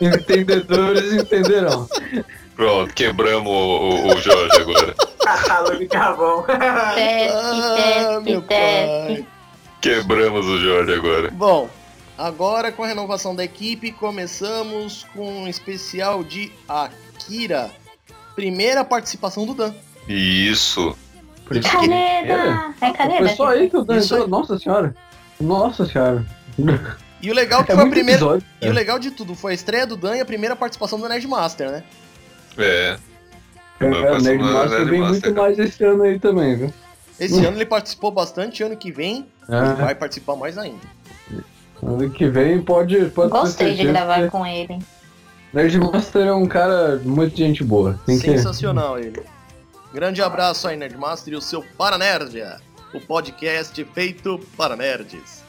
[0.00, 1.88] Entendedores entenderão.
[2.54, 4.94] Pronto, quebramos o, o- o Jorge agora.
[5.22, 6.42] Catálogo de Avon.
[6.94, 9.26] Teste, Ah, meu pai.
[9.80, 11.30] Quebramos o Jorge agora.
[11.30, 11.68] Bom,
[12.16, 17.70] agora com a renovação da equipe, começamos com um especial de Akira.
[18.36, 19.72] Primeira participação do Dan.
[20.08, 20.96] Isso.
[21.70, 22.74] Caneda!
[22.80, 23.18] É caneda?
[23.26, 24.26] Foi só aí que Isso aí.
[24.26, 24.94] Nossa senhora.
[25.40, 26.24] Nossa senhora.
[27.20, 28.20] E o legal é que É foi a primeira.
[28.20, 28.46] episódio.
[28.60, 31.08] E o legal de tudo foi a estreia do Dan e a primeira participação do
[31.08, 31.82] Nerdmaster, né?
[32.58, 32.96] É.
[33.80, 35.34] É, o Nerd é Master vem muito cara.
[35.34, 36.74] mais esse ano aí também, viu?
[37.18, 40.80] Esse ano ele participou bastante, ano que vem ele É, vai participar mais ainda.
[41.82, 44.78] ano que vem pode, pode Gostei de certeza gravar que com ele.
[45.52, 47.98] Nerd Master é um cara muito gente boa.
[48.06, 48.26] Tem que...
[48.26, 49.22] Sensacional ele.
[49.94, 52.56] Grande abraço aí, Nerdmaster, e o seu Paranerdia,
[52.92, 55.44] o podcast feito para nerds.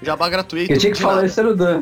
[0.00, 0.68] Jabá gratuito.
[0.68, 1.26] Quem tinha que falar nada.
[1.26, 1.80] isso era o Dan.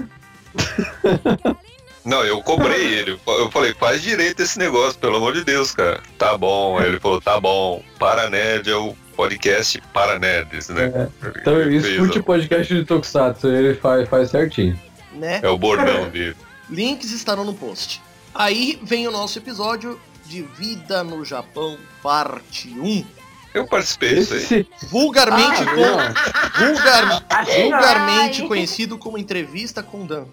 [2.02, 3.20] Não, eu cobrei ele.
[3.26, 6.00] Eu falei, faz direito esse negócio, pelo amor de Deus, cara.
[6.16, 6.78] Tá bom.
[6.78, 7.84] Aí Ele falou, tá bom.
[7.98, 11.10] Para Nerd é o podcast para nerds, né?
[11.38, 14.80] Então, Ele escute o podcast de Tokusatsu, ele faz, faz certinho.
[15.12, 15.40] Né?
[15.42, 16.34] É o bordão dele.
[16.70, 18.00] Links estarão no post.
[18.34, 23.04] Aí vem o nosso episódio de Vida no Japão, parte 1.
[23.52, 24.68] Eu participei disso aí.
[24.88, 27.24] Vulgarmente, Ah, com- vulgar-
[27.60, 28.46] vulgarmente Ai.
[28.48, 30.24] conhecido como entrevista com Dan.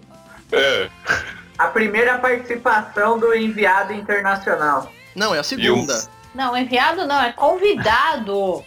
[0.52, 0.88] É.
[1.58, 4.90] a primeira participação do enviado internacional.
[5.16, 6.08] Não, é a segunda.
[6.32, 8.64] Não, enviado não, é convidado.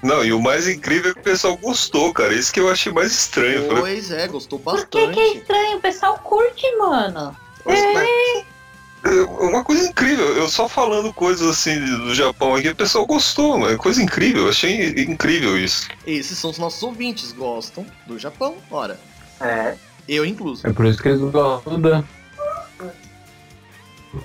[0.00, 2.32] Não, e o mais incrível é que o pessoal gostou, cara.
[2.32, 3.56] Isso que eu achei mais estranho.
[3.62, 5.38] Eu falei, Pois é, gostou Por que, que é bastante.
[5.38, 5.76] estranho?
[5.78, 7.36] O pessoal curte, mano.
[7.64, 8.44] "Nossa, mas- é
[9.40, 13.76] Uma coisa incrível, eu só falando coisas assim do Japão aqui, o pessoal gostou, mano.
[13.78, 15.88] Coisa incrível, eu achei incrível isso.
[16.06, 18.56] Esses são os nossos ouvintes, gostam do Japão.
[18.70, 18.98] Ora,
[19.40, 19.76] É.
[20.08, 20.66] eu incluso.
[20.66, 22.04] É por isso que eles gostam do Dan.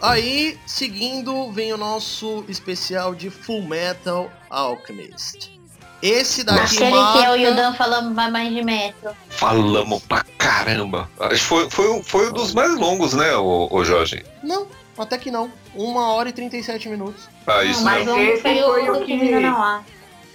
[0.02, 5.60] Aí, seguindo, vem o nosso especial de Full Metal Alchemist.
[6.02, 7.20] Esse daqui Aquele marca...
[7.20, 9.12] que eu e o Dan falamos vai mais de metro.
[9.30, 11.10] Falamos pra caramba.
[11.20, 14.26] Acho que foi, foi, um- foi um dos mais longos, né, o, o Jorge?
[14.44, 15.52] Não, até que não.
[15.76, 17.30] Uma hora e 37 minutos.
[17.46, 18.16] Ah, isso mas não.
[18.18, 19.32] Mas um esse foi foi o que-.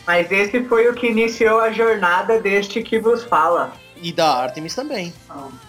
[0.07, 3.73] Mas esse foi o que iniciou a jornada deste que vos fala.
[4.01, 5.13] E da Artemis também.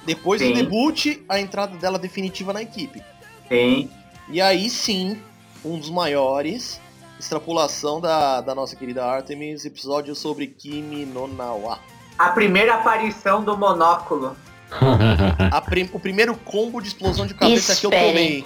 [0.05, 0.49] Depois Sim.
[0.51, 3.01] do debut, a entrada dela definitiva na equipe.
[3.47, 3.89] Sim.
[4.29, 5.19] E aí sim,
[5.63, 6.79] um dos maiores,
[7.19, 11.79] extrapolação da, da nossa querida Artemis, episódio sobre Kimi no Nawa.
[12.17, 14.35] A primeira aparição do monóculo.
[15.51, 18.45] A prim- o primeiro combo de explosão de cabeça que eu tomei.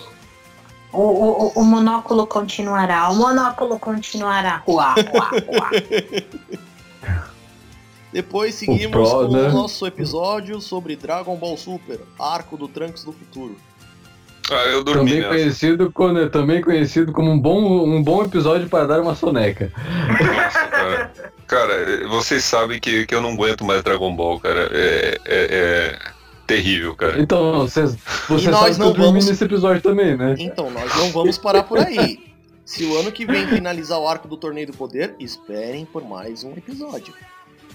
[0.94, 3.10] O, o, o- o monóculo continuará.
[3.10, 4.62] O monóculo continuará.
[4.68, 5.70] Uá, uá, uá.
[8.12, 9.48] Depois seguimos Pro, com né?
[9.48, 13.56] o nosso episódio sobre Dragon Ball Super, Arco do Trunks do Futuro.
[14.52, 18.86] Ah, eu dormi Também conhecido, como, também conhecido como um bom, um bom episódio para
[18.86, 19.72] dar uma soneca.
[20.10, 21.12] Nossa, cara.
[21.48, 24.70] Cara, vocês sabem que, que eu não aguento mais Dragon Ball, cara.
[24.74, 26.00] É, é, é
[26.46, 27.22] terrível, cara.
[27.22, 27.96] Então, vocês,
[28.28, 30.36] você nós que não eu dormi vamos- nesse episódio também, né?
[30.38, 32.20] Então, nós não vamos parar por aí.
[32.66, 36.44] Se o ano que vem finalizar o arco do Torneio do Poder, esperem por mais
[36.44, 37.14] um episódio.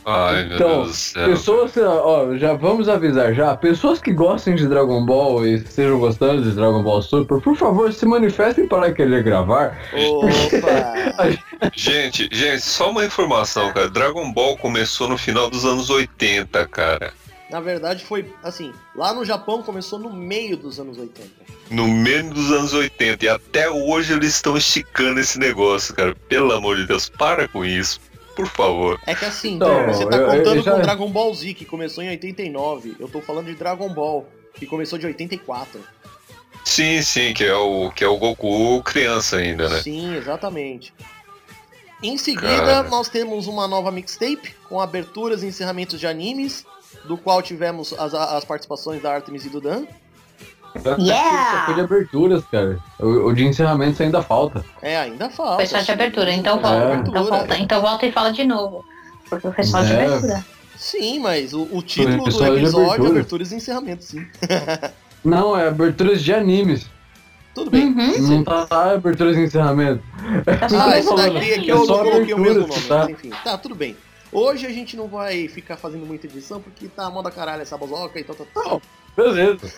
[0.08, 1.28] Ai, meu Então, Deus do céu.
[1.28, 6.42] Pessoas, ó, já vamos avisar já, pessoas que gostem de Dragon Ball e estejam gostando
[6.42, 9.76] de Dragon Ball Super, por favor, se manifestem para querer gravar.
[9.92, 11.36] Opa!
[11.74, 13.88] Gente, gente, só uma informação, cara.
[13.88, 17.12] Dragon Ball começou no final dos anos 80, cara.
[17.50, 21.28] Na verdade, foi assim: lá no Japão começou no meio dos anos 80.
[21.70, 23.24] No meio dos anos 80.
[23.24, 26.14] E até hoje eles estão esticando esse negócio, cara.
[26.28, 28.00] Pelo amor de Deus, para com isso.
[28.36, 29.00] Por favor.
[29.06, 31.64] É que assim, Então, você tá eu- eu contando já- com Dragon Ball Z, que
[31.64, 32.94] começou em 89.
[33.00, 35.80] Eu tô falando de Dragon Ball, que começou de 84.
[36.64, 39.80] Sim, sim, que é o, que é o Goku criança ainda, né?
[39.80, 40.92] Sim, exatamente.
[42.02, 42.82] Em seguida, Cara.
[42.90, 46.66] nós temos uma nova mixtape com aberturas e encerramentos de animes,
[47.04, 49.86] do qual tivemos as, as participações da Artemis e do Dan.
[50.98, 51.58] Yeah!
[51.60, 52.78] Só foi de aberturas, cara.
[52.98, 54.64] O, o de encerramento ainda falta.
[54.82, 55.56] É, ainda falta.
[55.56, 56.82] Foi só de abertura, então É, volta.
[56.84, 57.18] abertura.
[57.20, 58.84] Então volta, então volta e fala de novo.
[59.28, 60.06] Porque foi só de É.
[60.06, 60.44] abertura.
[60.76, 63.10] Sim, mas o, o título do só de episódio é abertura.
[63.10, 64.26] aberturas e encerramento, sim.
[65.24, 66.86] Não, é aberturas de animes.
[67.54, 67.86] Tudo bem.
[67.86, 68.18] Uhum.
[68.28, 70.02] Não tá, tá aberturas e encerramento.
[70.44, 72.98] Tá Ah, daqui aqui É eu só não coloquei o mesmo nome, tá?
[72.98, 73.30] mas enfim.
[73.42, 73.96] Tá, tudo bem.
[74.32, 78.18] Hoje a gente não vai ficar fazendo muita edição porque tá moda caralho essa bozoca
[78.18, 78.82] e tal, tal, tal.
[79.16, 79.72] Beleza.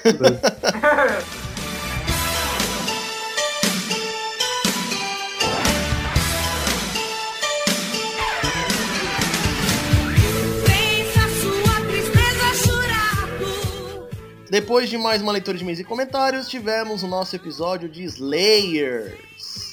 [14.51, 19.68] Depois de mais uma leitura de e-mails e comentários, tivemos o nosso episódio de Slayers.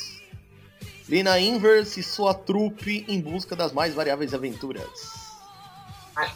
[1.08, 5.24] Lina Inverse e sua trupe em busca das mais variáveis aventuras.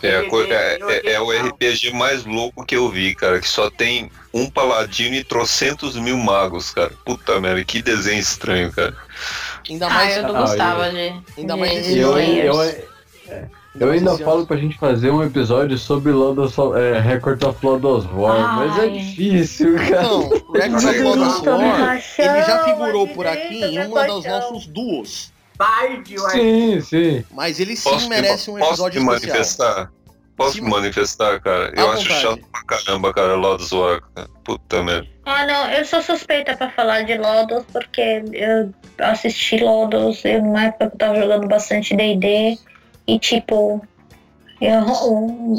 [0.03, 1.31] É, é- é- é o.
[1.31, 3.39] RPG mais louco que eu vi, cara.
[3.39, 6.91] Que só tem um paladino e trocentos mil magos, cara.
[7.05, 8.95] Puta merda, que desenho estranho, cara.
[9.69, 11.13] Ainda Ah, mais, eu não Ah, gostava de.
[11.37, 12.09] ainda mais de eu.
[12.19, 12.55] Slayers.
[13.27, 13.49] eu,
[13.79, 18.55] eu ainda falo pra gente fazer um episódio sobre Lodos, é, Record of Lodos War,
[18.57, 18.89] mas é Ai.
[18.91, 19.89] difícil, cara.
[19.89, 24.05] Então, Record of Não, Lodoss tô me War, ele já figurou por aqui em uma
[24.05, 25.31] dos nossos duos.
[26.31, 27.25] Sim, sim.
[27.31, 29.33] Mas ele sim Posso, merece me, um posso episódio me especial.
[29.35, 29.91] manifestar?
[30.37, 31.73] Posso me manifestar, cara?
[31.75, 32.21] À Eu acho vontade.
[32.21, 34.01] chato pra caramba, cara, Lotus War.
[34.15, 34.29] cara.
[34.45, 35.05] Puta merda.
[35.25, 40.63] Ah, não, eu sou suspeita pra falar de Lodos porque eu assisti Lodos eu, numa
[40.65, 42.57] época que eu tava jogando bastante DD
[43.15, 43.81] e tipo,
[44.61, 45.55] eu, eu,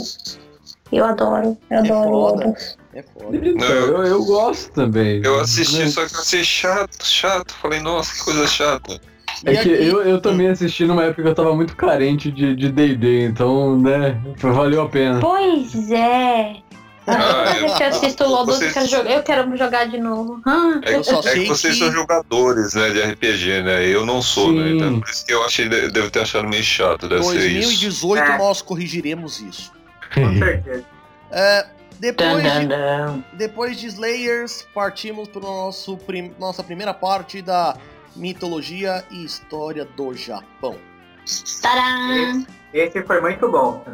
[0.93, 2.57] eu adoro, eu É adoro foda.
[2.93, 3.37] É foda.
[3.37, 5.21] Eu, eu gosto também.
[5.25, 5.89] Eu assisti, Né?
[5.89, 7.53] só que eu achei chato, chato.
[7.55, 9.01] Falei, nossa, que coisa chata.
[9.45, 12.71] É que eu, eu também assisti numa época que eu tava muito carente de de
[12.71, 15.19] D&D, então, né, valeu a pena.
[15.21, 16.57] Pois é.
[17.07, 20.41] Ah, eu- que eu assisto Vocês- quero jogar, eu quero jogar de novo.
[20.47, 23.87] Ah, É, Eu só é sei que vocês que- são jogadores, né, de RPG, né?
[23.87, 24.63] Eu não sou, né?
[24.69, 24.77] Sim.
[24.77, 27.33] Então por isso que eu achei, devo ter achado meio chato, deve isso.
[27.33, 28.39] 2018 É.
[28.39, 29.73] nós corrigiremos isso.
[30.15, 30.85] Com certeza.
[31.33, 31.67] É,
[31.99, 32.69] depois, dan, de, dan,
[33.07, 33.25] dan.
[33.35, 37.77] depois de Slayers, partimos para nosso prim- nossa primeira parte da
[38.17, 40.77] mitologia e história do Japão.
[41.63, 42.45] Tadã!
[42.75, 43.85] Esse foi muito bom.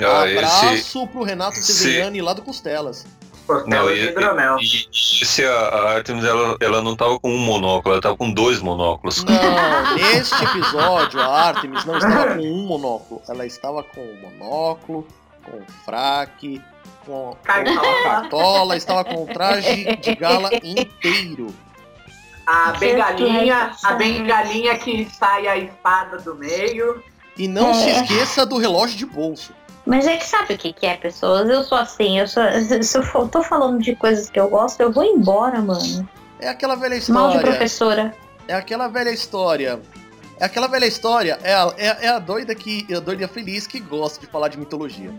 [0.00, 3.06] Ah, esse, Abraço pro Renato se- Severiani lá do Costelas.
[3.46, 7.38] Não, Costela e, e, e esse, a, a Artemis, ela, ela não tava com um
[7.38, 9.22] monóculo, ela tava com dois monóculos.
[9.22, 15.06] Não, neste episódio a Artemis não estava com um monóculo, ela estava com um monóculo,
[15.44, 16.60] com um fraque,
[17.04, 17.80] com Cartola.
[17.80, 21.54] com cartola, estava com o traje de gala inteiro.
[22.46, 27.02] A bengalinha, a bengalinha que sai a espada do meio.
[27.36, 28.00] E não se É.
[28.02, 29.52] esqueça do relógio de bolso.
[29.86, 31.48] Mas é que sabe o que, que é, pessoas?
[31.48, 32.42] Eu sou assim, eu sou,
[32.82, 36.08] se eu for- tô falando de coisas que eu gosto, eu vou embora, mano.
[36.40, 37.40] É aquela velha Mal de história.
[37.40, 38.14] professora.
[38.48, 39.80] É aquela velha história.
[40.40, 41.38] É aquela velha história.
[41.42, 42.86] É a, é, é a doida que.
[42.90, 45.12] É a doida feliz que gosta de falar de mitologia.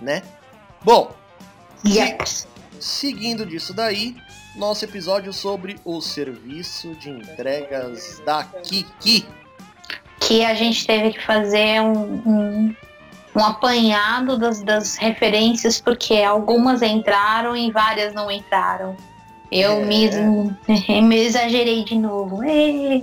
[0.00, 0.22] Né?
[0.82, 1.14] Bom,
[1.86, 2.24] Yep.
[2.78, 4.16] seguindo disso daí,
[4.56, 9.26] nosso episódio sobre o serviço de entregas da Kiki.
[10.20, 12.76] Que a gente teve que fazer um, um,
[13.34, 18.96] um apanhado das, das referências, porque algumas entraram e várias não entraram.
[19.50, 19.84] Eu É.
[19.84, 20.56] mesmo
[21.02, 22.40] me exagerei de novo.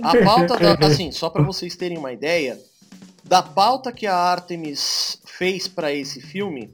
[0.02, 2.58] A pauta, da, assim, só pra vocês terem uma ideia,
[3.24, 6.70] da pauta que a Artemis fez pra esse filme,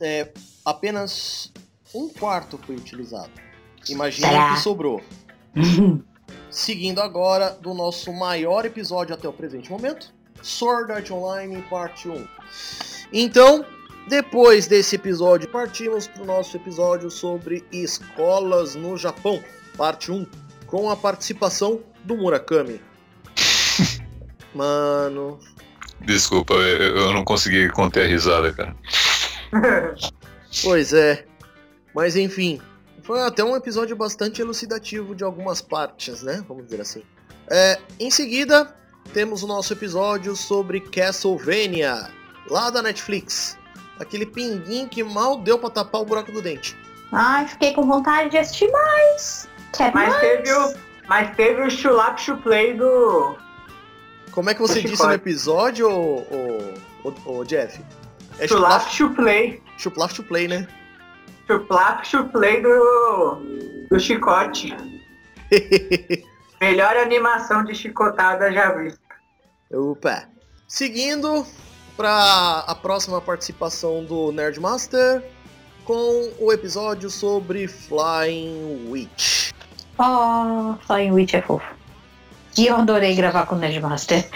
[0.00, 0.28] é,
[0.64, 1.52] apenas
[1.94, 3.30] um quarto foi utilizado.
[3.88, 4.50] Imagina Será?
[4.50, 5.00] o que sobrou.
[6.50, 10.12] Seguindo agora do nosso maior episódio até o presente momento,
[10.42, 12.26] Sword Art Online Parte 1.
[13.12, 13.64] Então,
[14.08, 19.42] depois desse episódio, partimos para o nosso episódio sobre escolas no Japão,
[19.76, 20.26] Parte 1,
[20.66, 22.80] com a participação do Murakami.
[24.54, 25.38] Mano,
[26.04, 28.74] Desculpa, eu, não consegui conter a risada, cara.
[30.62, 31.24] pois é.
[31.94, 32.60] Mas enfim,
[33.02, 36.44] foi até um episódio bastante elucidativo de algumas partes, né?
[36.48, 37.02] Vamos dizer assim.
[37.48, 38.74] É, em seguida,
[39.12, 42.08] temos o nosso episódio sobre Castlevania,
[42.48, 43.58] lá da Netflix.
[43.98, 46.76] Aquele pinguim que mal deu pra tapar o buraco do dente.
[47.12, 49.48] Ai, fiquei com vontade de assistir mais.
[49.76, 50.20] Quero Mas mais.
[50.20, 50.74] teve o,
[51.08, 53.36] mas teve o Chulap Chuplay do.
[54.30, 56.74] Como é que você disse no episódio, ô,
[57.04, 57.84] ô, ô, ô, Jeff?
[58.38, 59.62] É Chulap Chuplay.
[59.76, 60.66] chuplaf to play, né?
[61.46, 63.86] Chuplap Chuplay do.
[63.90, 64.74] do chicote.
[66.60, 69.00] Melhor animação de chicotada já vista.
[69.70, 70.24] Opa.
[70.66, 71.46] Seguindo
[71.96, 75.22] para a próxima participação do Nerdmaster,
[75.84, 79.50] com o episódio sobre Flying Witch.
[79.98, 81.66] Oh, Flying Witch é fofo.
[82.56, 84.28] E eu adorei gravar com o Nerdmaster.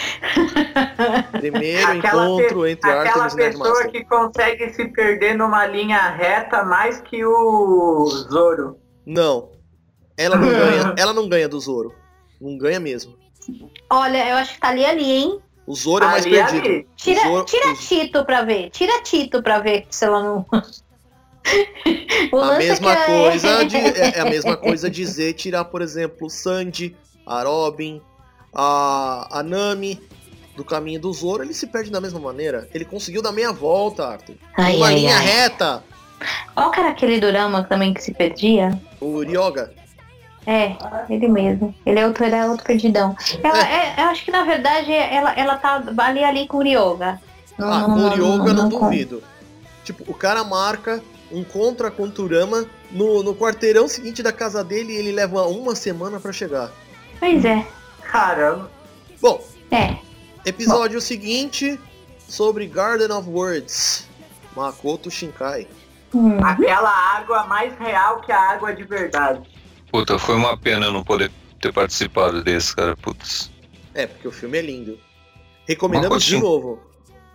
[1.32, 3.92] Primeiro Aquela encontro pe- entre Aquela Artemis e pessoa Nerdmaster.
[3.92, 8.78] que consegue se perder numa linha reta mais que o Zoro.
[9.04, 9.50] Não.
[10.16, 11.94] Ela não ganha, ela não ganha do Zoro.
[12.40, 13.14] Não ganha mesmo.
[13.90, 15.38] Olha, eu acho que tá ali ali, hein?
[15.66, 16.66] O Zoro é mais Ali, perdido.
[16.66, 16.86] ali.
[16.96, 18.70] Tira, Zoro- tira o- Tito pra ver.
[18.70, 20.46] Tira Tito pra ver se ela não.
[22.42, 26.26] A é mesma é- coisa de, é, é a mesma coisa dizer tirar, por exemplo,
[26.26, 28.00] o Sandy, a Robin,
[28.52, 30.00] a, a Nami
[30.56, 32.68] do caminho do Zoro, ele se perde da mesma maneira.
[32.74, 34.34] Ele conseguiu dar meia volta, Arthur.
[34.58, 35.24] Ai, Uma ai, linha ai.
[35.24, 35.84] reta.
[36.56, 38.80] Ó, cara, aquele Durama também que se perdia.
[39.00, 39.72] O Ryoga.
[40.46, 40.76] É,
[41.10, 41.74] ele mesmo.
[41.84, 43.16] Ele é outro, ele é outro perdidão.
[43.42, 47.20] Ela, é, eu acho que na verdade ela, ela tá ali ali com o Ryoga.
[47.58, 49.22] Não- Ah, não- com o não- Ryoga não, não- duvido.
[49.84, 54.62] Tipo, o cara marca um contra com o Turama no, no quarteirão seguinte da casa
[54.62, 56.70] dele e ele leva uma semana pra chegar.
[57.18, 57.66] Pois é.
[58.02, 58.70] Caramba.
[59.20, 59.96] Bom, É.
[60.44, 61.78] episódio seguinte
[62.28, 64.06] sobre Garden of Words.
[64.54, 65.66] Makoto Shinkai.
[66.14, 66.38] Hum.
[66.42, 69.40] Aquela água mais real que a água de verdade.
[69.90, 71.30] Puta, foi uma pena eu não poder
[71.60, 72.96] ter participado desse, cara.
[72.96, 73.50] Putz.
[73.94, 74.98] É, porque o filme é lindo.
[75.66, 76.80] Recomendamos Makoto de novo.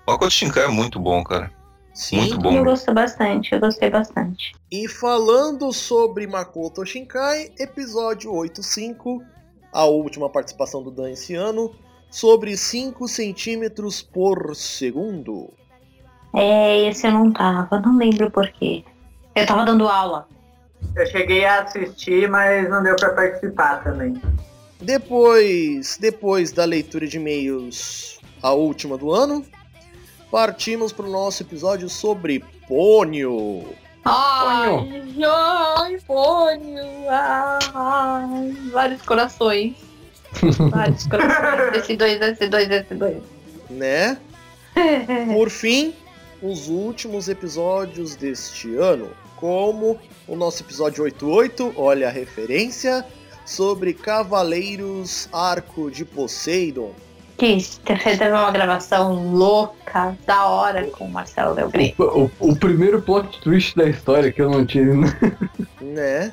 [0.07, 1.51] Makoto Shinkai é muito bom, cara.
[1.93, 2.17] Sim.
[2.17, 2.63] Muito Eu bom.
[2.63, 4.53] gosto bastante, eu gostei bastante.
[4.71, 9.21] E falando sobre Makoto Shinkai, episódio 85,
[9.73, 11.73] a última participação do Dan esse ano,
[12.09, 15.49] sobre 5 centímetros por segundo.
[16.33, 18.85] É, esse eu não tava, não lembro por quê.
[19.35, 20.27] Eu tava dando aula.
[20.95, 24.21] Eu cheguei a assistir, mas não deu pra participar também.
[24.81, 29.45] Depois, depois da leitura de e-mails, a última do ano,
[30.31, 33.65] partimos para o nosso episódio sobre Pônio.
[34.03, 39.75] Ai, ai, pônio, ai, vários corações.
[40.71, 41.75] Vários corações.
[41.77, 43.21] Esse dois, esse dois, esse dois.
[43.69, 44.17] né?
[45.33, 45.93] Por fim,
[46.41, 49.09] os últimos episódios deste ano,
[49.41, 53.03] como o nosso episódio 88, olha a referência,
[53.45, 56.91] sobre Cavaleiros Arco de Poseidon.
[57.37, 61.95] Que teve uma gravação louca, da hora com o Marcelo Delgri.
[61.97, 64.91] O, o- o primeiro plot twist da história que eu não tive.
[65.81, 66.31] Né?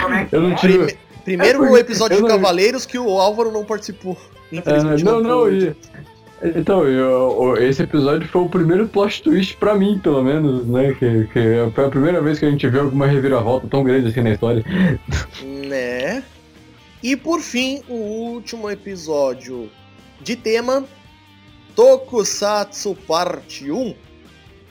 [0.00, 0.54] Como é que Eu não é?
[0.54, 0.78] tive.
[0.78, 4.16] Prime- primeiro É episódio de não- Cavaleiros que o Álvaro não participou.
[4.50, 5.66] É, Infelizmente não, não, pôde.
[5.66, 5.76] e,
[6.42, 10.92] então, eu- esse episódio foi o primeiro plot twist pra mim, pelo menos, né?
[10.94, 14.20] Que, que foi a primeira vez que a gente viu alguma reviravolta tão grande assim
[14.22, 14.64] na história.
[15.42, 16.22] Né?
[17.02, 19.70] E por fim, o último episódio
[20.20, 20.84] de tema
[21.74, 23.94] Tokusatsu Parte 1.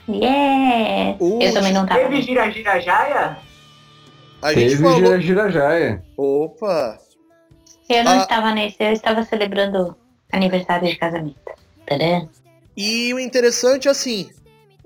[0.08, 1.16] Yeah!
[1.20, 2.00] O Eu também não tava.
[2.00, 3.36] Teve gira gira jaia?
[4.42, 4.98] A gente Teve falou.
[4.98, 6.02] Gira Gira Jaia.
[6.16, 6.98] Opa!
[7.88, 8.22] Eu não Ah.
[8.22, 9.94] estava nesse, eu estava celebrando
[10.32, 11.36] aniversário de casamento.
[11.86, 12.26] Tadã.
[12.76, 14.30] E o interessante é assim,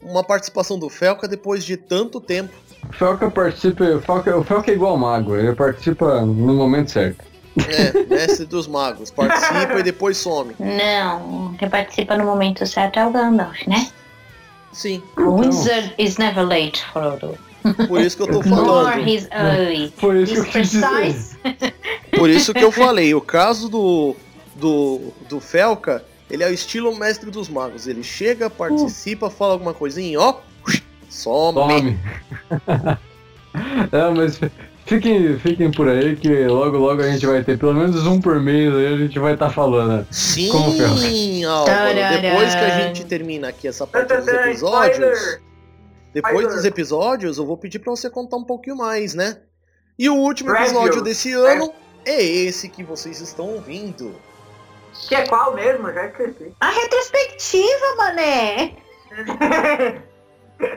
[0.02, 2.52] uma participação do Felca depois de tanto tempo.
[2.88, 3.84] O Felca participa.
[3.84, 7.24] O Felca, o Felca é igual ao mago, ele participa no momento certo.
[7.56, 9.10] É, mestre dos magos.
[9.12, 10.54] Participa e depois some.
[10.58, 13.88] Não, quem participa no momento certo é o Gandalf, né?
[14.72, 15.36] Sim, Então.
[15.38, 17.38] wizard is never late, Frodo.
[17.86, 19.08] por isso que eu tô falando.
[19.08, 19.92] he's early.
[19.96, 20.86] Foi isso que eu quis dizer.
[20.88, 21.36] precise.
[22.18, 23.14] Por isso que eu falei.
[23.14, 24.16] O caso do,
[24.56, 27.86] do, do Felca, ele é o estilo mestre dos magos.
[27.86, 30.40] Ele chega, participa, fala alguma coisinha, ó,
[31.14, 31.54] some.
[31.54, 31.98] Tome.
[33.92, 34.40] é, mas
[34.84, 38.40] fiquem, fiquem por aí que logo logo a gente vai ter pelo menos um por
[38.40, 40.06] mês aí a gente vai estar falando.
[40.10, 40.74] Sim, Como?
[41.48, 41.94] Álvaro.
[42.20, 45.40] Depois que a gente termina aqui essa parte dos episódios.
[46.12, 49.38] Depois dos episódios, eu vou pedir pra você contar um pouquinho mais, né?
[49.98, 51.72] E o último episódio desse ano
[52.04, 54.14] é esse que vocês estão ouvindo.
[55.08, 55.92] Que é qual mesmo?
[55.92, 56.52] Já esqueci.
[56.60, 58.72] A retrospectiva, mané.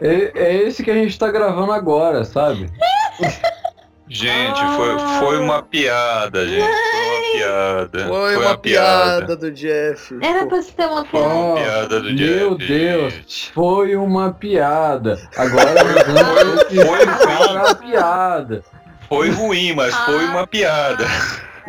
[0.01, 2.70] É, é esse que a gente tá gravando agora, sabe?
[4.09, 6.65] Gente, foi, foi uma piada, gente.
[6.65, 8.07] Foi uma piada.
[8.07, 10.18] Foi, uma piada do Jeff.
[10.22, 11.34] Era pra ser uma Foi piada.
[11.36, 13.13] uma Oh, piada do meu Jeff, Deus.
[13.13, 13.51] gente.
[13.51, 15.30] Foi uma piada.
[15.36, 18.63] Agora nós vamos Foi, foi explicar a piada.
[19.09, 20.30] Foi ruim, mas foi Ah.
[20.32, 21.05] uma piada.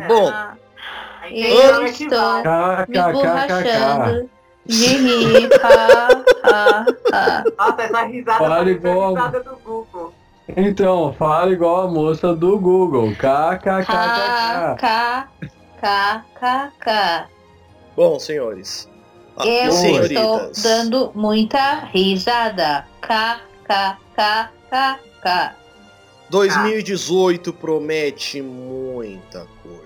[0.07, 0.68] Bom, Ah, A
[1.31, 2.07] eu é estou
[2.87, 4.29] me borrachando
[4.65, 5.49] de rir.
[5.63, 7.43] Ha, ha, ha.
[7.57, 9.15] Nossa, essa risada Fale parece a igual.
[9.15, 10.13] risada do Google.
[10.57, 13.09] Então, fala igual a moça do Google.
[13.23, 14.75] Ha, KKKK.
[14.79, 15.27] K,
[15.81, 17.27] K, K, K.
[17.95, 18.89] bom, senhores.
[19.37, 19.71] Ah, Eu
[20.03, 22.85] estou dando muita risada.
[23.01, 25.55] K, K, K, KKK.
[26.29, 29.78] 2018 promete muita coisa.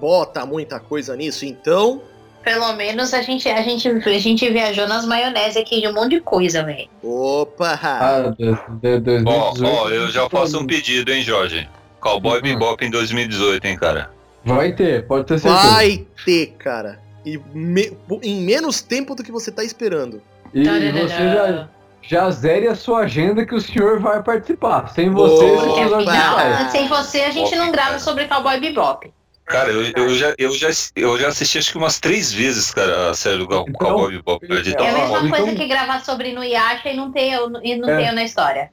[0.00, 2.00] Bota muita coisa nisso, então.
[2.42, 6.10] Pelo menos a gente, a, gente, a gente viajou nas maionese aqui de um monte
[6.10, 6.88] de coisa, velho.
[7.02, 7.78] Opa!
[7.82, 9.26] Ah, de, de, 2018.
[9.66, 11.68] Ó, ó, eu já faço um pedido, hein, Jorge?
[12.00, 12.42] Cowboy Uhum.
[12.42, 14.10] Bebop em 2018, hein, cara?
[14.44, 15.68] Vai ter, pode ter certeza.
[15.72, 17.00] Vai ter, cara.
[17.26, 17.92] E me-
[18.22, 20.22] em menos tempo do que você tá esperando.
[20.54, 21.68] E você já,
[22.00, 24.88] já zere a sua agenda que o senhor vai participar.
[24.94, 27.98] Sem você, Porque episódio não sem você a gente não grava Cara.
[28.00, 29.12] sobre Cowboy Bebop.
[29.48, 33.10] Cara, eu, eu, já, eu, já, eu já assisti acho que umas três vezes, cara,
[33.10, 34.46] a série do Cow- Então, Cowboy Bebop.
[34.46, 37.50] é É a Então, mesma então- coisa que gravar sobre Inuyasha e não ter eu,
[37.62, 37.96] e não É.
[37.96, 38.70] ter eu na história.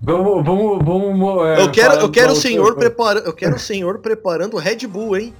[0.00, 1.46] Vamos, vamos, vamos.
[1.48, 3.26] é, eu quero, eu quero o senhor preparando.
[3.26, 5.34] Eu quero o senhor preparando o Red Bull, hein?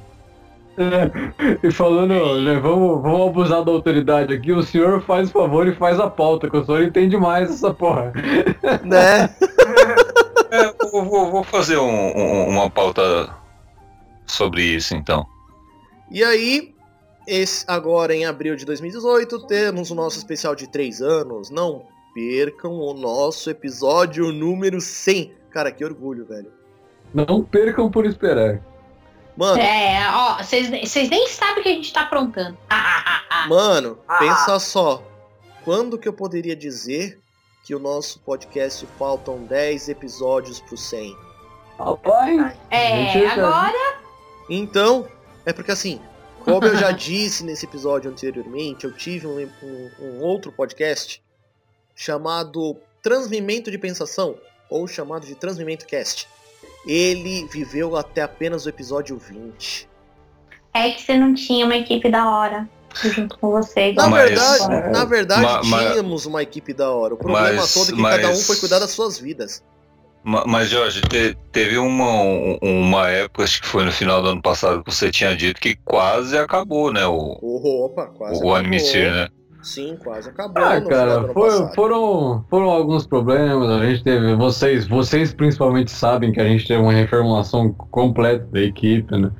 [0.78, 5.66] É, e falando, né, vamos, vamos abusar da autoridade aqui, o senhor faz o favor
[5.66, 8.12] e faz a pauta, que o senhor entende mais essa porra.
[8.84, 9.30] Né?
[10.48, 10.64] É,
[10.96, 13.28] eu vou, vou fazer um- um- uma pauta
[14.26, 15.26] sobre isso, então.
[16.10, 16.74] E aí,
[17.26, 21.50] esse, agora em abril de 2018, temos o nosso especial de 3 anos.
[21.50, 25.34] Não percam o nosso episódio número 100.
[25.50, 26.52] Cara, que orgulho, velho.
[27.12, 28.60] Não percam por esperar.
[29.36, 32.56] Mano, É, ó, vocês vocês nem sabem o que a gente tá aprontando.
[32.70, 33.48] Ah, ah, ah, ah.
[33.48, 34.16] mano, Ah.
[34.18, 35.02] pensa só.
[35.64, 37.20] Quando que eu poderia dizer
[37.64, 41.14] que o nosso podcast faltam 10 episódios pro 100?
[41.78, 43.98] Rapaz, É, agora.
[44.48, 45.06] Então,
[45.44, 46.00] é porque assim,
[46.44, 51.22] como eu já disse nesse episódio anteriormente, eu tive um, um- um outro podcast
[51.94, 54.36] chamado Transmimento de Pensação,
[54.68, 56.28] ou chamado de Transmimento Cast.
[56.86, 59.88] Ele viveu até apenas o episódio 20.
[60.74, 63.92] É que você não tinha uma equipe da hora junto com você.
[63.92, 64.90] Na Mas- verdade, É.
[64.90, 67.14] na verdade Ma- ma- tínhamos uma equipe da hora.
[67.14, 69.62] O problema Mas- todo é que cada um mas- foi cuidar das suas vidas.
[70.26, 74.28] Ma- Mas, Jorge, te- teve uma, um- uma época, acho que foi no final do
[74.30, 77.06] ano passado, que você tinha dito que quase acabou, né?
[77.06, 77.38] O,
[77.84, 78.54] opa, quase o acabou.
[78.56, 79.28] Anime Sphere, né?
[79.62, 80.62] Sim, quase acabou.
[80.62, 84.86] ah, no final do cara, ano foi- foram, foram alguns problemas, a gente teve, vocês,
[84.86, 89.30] vocês principalmente sabem que a gente teve uma reformulação completa da equipe, né?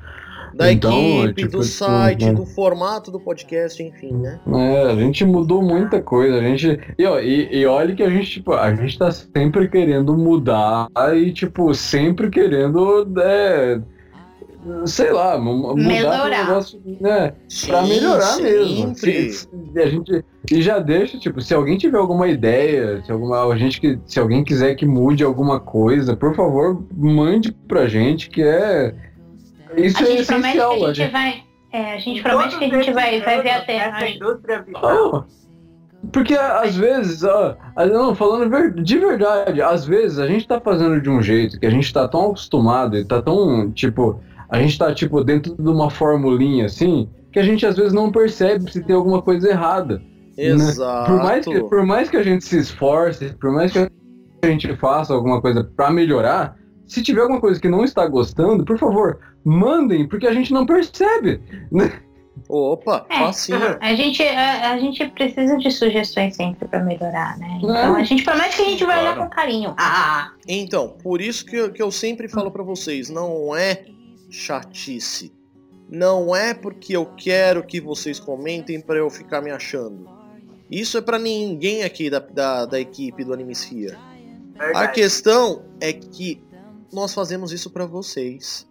[0.57, 0.91] Da Então,
[1.23, 2.33] equipe, tipo, do site, né?
[2.33, 4.39] do formato do podcast, enfim, né?
[4.53, 6.79] É, a gente mudou muita coisa, a gente.
[6.97, 10.87] E, ó, e, e olha que a gente, tipo, a gente tá sempre querendo mudar
[11.15, 13.07] e, tipo, sempre querendo.
[13.21, 13.79] É,
[14.85, 16.29] sei lá, mu- mudar Melhorar.
[16.47, 17.33] negócio, né?
[17.67, 18.95] Pra Sim, melhorar mesmo.
[18.95, 19.31] sempre.
[19.31, 23.45] Se- se- a gente, e já deixa, tipo, se alguém tiver alguma ideia, se, alguma,
[23.53, 28.29] a gente que, se alguém quiser que mude alguma coisa, por favor, mande pra gente,
[28.29, 28.93] que é.
[29.77, 30.85] Isso A é gente promete que essencial.
[30.85, 31.43] a gente vai.
[31.71, 35.25] É, a gente promete que a gente vai, vai ver indústria vital.
[35.27, 35.47] Oh,
[36.11, 41.01] porque às vezes, ó, a- não, falando de verdade, às vezes a gente tá fazendo
[41.01, 44.77] de um jeito que a gente tá tão acostumado e tá tão, tipo, a gente
[44.77, 48.81] tá, tipo, dentro de uma formulinha assim, que a gente às vezes não percebe se
[48.83, 50.01] tem alguma coisa errada.
[50.37, 51.11] Exato.
[51.11, 54.73] Por mais, que, por mais que a gente se esforce, por mais que a gente
[54.77, 56.55] faça alguma coisa pra melhorar,
[56.87, 60.65] se tiver alguma coisa que não está gostando, por favor, mandem, porque a gente não
[60.65, 61.41] percebe.
[62.49, 63.17] Opa, É.
[63.19, 63.77] facinho.
[63.81, 67.57] A gente, a, a gente precisa de sugestões sempre pra melhorar, né?
[67.61, 68.01] Então É.
[68.01, 69.29] a gente promete que a gente vai olhar Claro.
[69.29, 69.73] com carinho.
[69.77, 73.85] Ah, Então, por isso que eu, que eu sempre falo pra vocês, não é
[74.29, 75.33] chatice.
[75.89, 80.07] Não é porque eu quero que vocês comentem pra eu ficar me achando.
[80.69, 83.97] Isso é pra ninguém aqui da, da, da equipe do Animesphere.
[84.75, 86.41] A questão é que
[86.91, 88.67] nós fazemos isso pra vocês.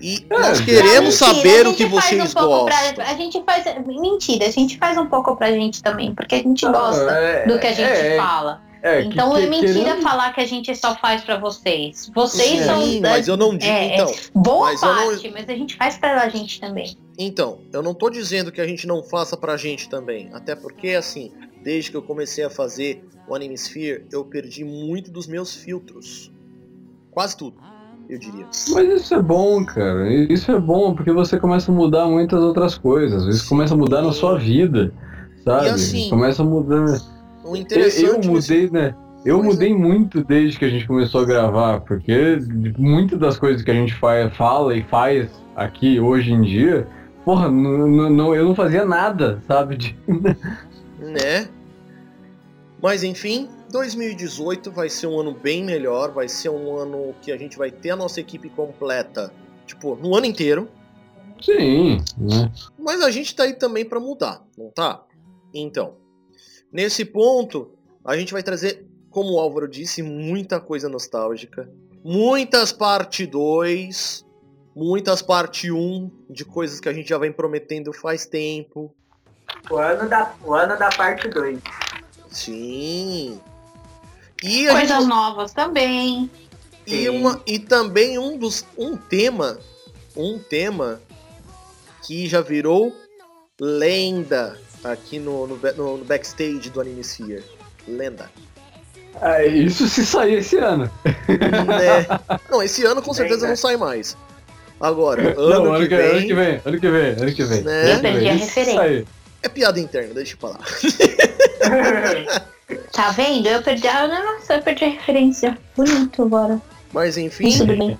[0.00, 2.94] E É, nós queremos Mentira, saber o que vocês um gostam.
[2.94, 3.64] Pra, a gente faz.
[3.86, 7.58] Mentira, a gente faz um pouco pra gente também, porque a gente gosta É, do
[7.60, 8.60] que a gente é, fala.
[8.82, 12.10] é, então que- é mentira querendo- falar que a gente só faz pra vocês.
[12.12, 13.00] Vocês Sim, são.
[13.02, 13.70] mas eu não digo.
[13.72, 16.96] é, então, Boa mas eu não- parte, mas a gente faz pra gente também.
[17.16, 20.28] Então, eu não tô dizendo que a gente não faça pra gente também.
[20.34, 21.30] Até porque, assim,
[21.62, 26.32] desde que eu comecei a fazer o Animesphere, eu perdi muito dos meus filtros.
[27.14, 27.56] Quase tudo,
[28.08, 28.44] eu diria.
[28.72, 30.12] Mas isso é bom, cara.
[30.12, 33.24] Isso é bom porque você começa a mudar muitas outras coisas.
[33.26, 34.92] Isso começa a mudar na sua vida,
[35.44, 35.66] sabe?
[35.66, 37.00] E assim, começa a mudar.
[37.44, 38.94] O Eu, interessante eu nesse- mudei, né?
[39.24, 39.42] Eu é.
[39.42, 42.38] mudei muito desde que a gente começou a gravar, porque
[42.76, 46.86] muitas das coisas que a gente fa- fala e faz aqui hoje em dia,
[47.24, 49.76] porra, não, eu não fazia nada, sabe?
[49.78, 49.96] De-
[51.00, 51.48] né?
[52.82, 57.36] Mas enfim, 2018 vai ser um ano bem melhor, vai ser um ano que a
[57.36, 59.32] gente vai ter a nossa equipe completa,
[59.66, 60.68] tipo, no ano inteiro.
[61.42, 62.52] Sim, né?
[62.78, 65.04] Mas a gente tá aí também pra mudar, não tá?
[65.52, 65.96] Então,
[66.72, 67.72] nesse ponto,
[68.04, 71.68] a gente vai trazer como o Álvaro disse, muita coisa nostálgica.
[72.04, 74.24] Muitas parte 2,
[74.74, 78.94] muitas parte 1 um, de coisas que a gente já vem prometendo faz tempo.
[79.68, 81.58] O ano da, o ano da parte 2.
[82.30, 83.40] Sim.
[84.46, 86.30] E, a Coisas gente, novas também.
[86.86, 89.58] e, uma, e também um dos um tema,
[90.14, 91.00] um tema
[92.06, 92.94] que já virou
[93.58, 97.42] lenda aqui no, no, no- no backstage do Animesphere.
[97.88, 98.30] Lenda.
[99.22, 100.90] É, isso se sair esse ano.
[101.04, 102.38] Né?
[102.50, 103.48] Não, esse ano com certeza Lenda.
[103.48, 104.14] não sai mais.
[104.78, 107.44] Agora, ano, Não, ano que, que, vem, ano que vem, ano que vem, ano que
[107.44, 107.62] vem.
[107.62, 107.94] Né?
[107.94, 109.06] Eu perdi a referência.
[109.42, 110.60] é piada interna, deixa eu falar.
[112.94, 113.46] Tá vendo?
[113.48, 114.06] Eu perdi a.
[114.06, 115.58] Nossa, eu perdi a referência.
[115.76, 116.62] Bonito agora.
[116.92, 117.98] Mas enfim, Tudo bem.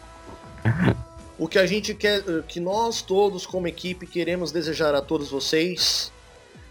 [1.39, 6.13] o que a gente quer, que nós todos como equipe queremos desejar a todos vocês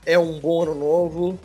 [0.05, 1.37] é um bom ano novo,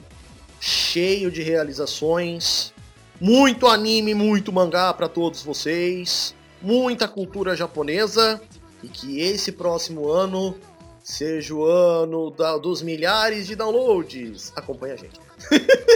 [0.60, 2.72] cheio de realizações,
[3.20, 8.40] muito anime, muito mangá para todos vocês, muita cultura japonesa
[8.82, 10.56] e que esse próximo ano
[11.02, 14.52] seja o ano da- dos milhares de downloads.
[14.54, 15.27] Acompanha a gente.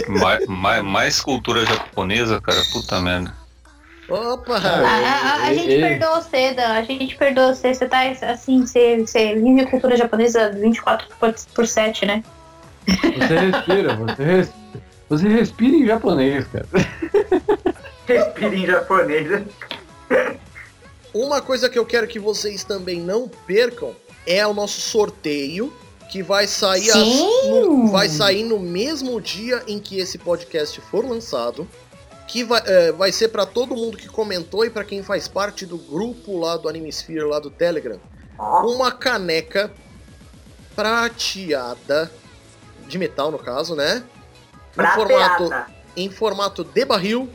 [0.07, 3.33] Mais, mais, mais cultura japonesa, cara, puta merda.
[4.09, 4.57] Opa!
[4.57, 6.73] A, a- a gente e- perdoa você, Dan.
[6.73, 7.73] A gente perdoa você.
[7.73, 12.23] Você tá assim, você, você vive cultura japonesa 24 por, por 7, né?
[12.85, 14.63] Você respira, você respira.
[15.09, 16.67] Você respira em japonês, cara.
[18.07, 19.43] Respira em japonês.
[21.13, 25.71] Uma coisa que eu quero que vocês também não percam é o nosso sorteio
[26.13, 31.67] que vai sair no, vai sair no mesmo dia em que esse podcast for lançado.
[32.27, 35.65] Que vai, é, vai ser para todo mundo que comentou e para quem faz parte
[35.65, 37.99] do grupo lá do Animesphere, lá do Telegram.
[38.37, 39.73] Uma caneca
[40.75, 42.11] prateada,
[42.87, 44.03] de metal no caso, né?
[44.77, 45.67] Em formato, prateada.
[45.97, 47.27] em formato de barril,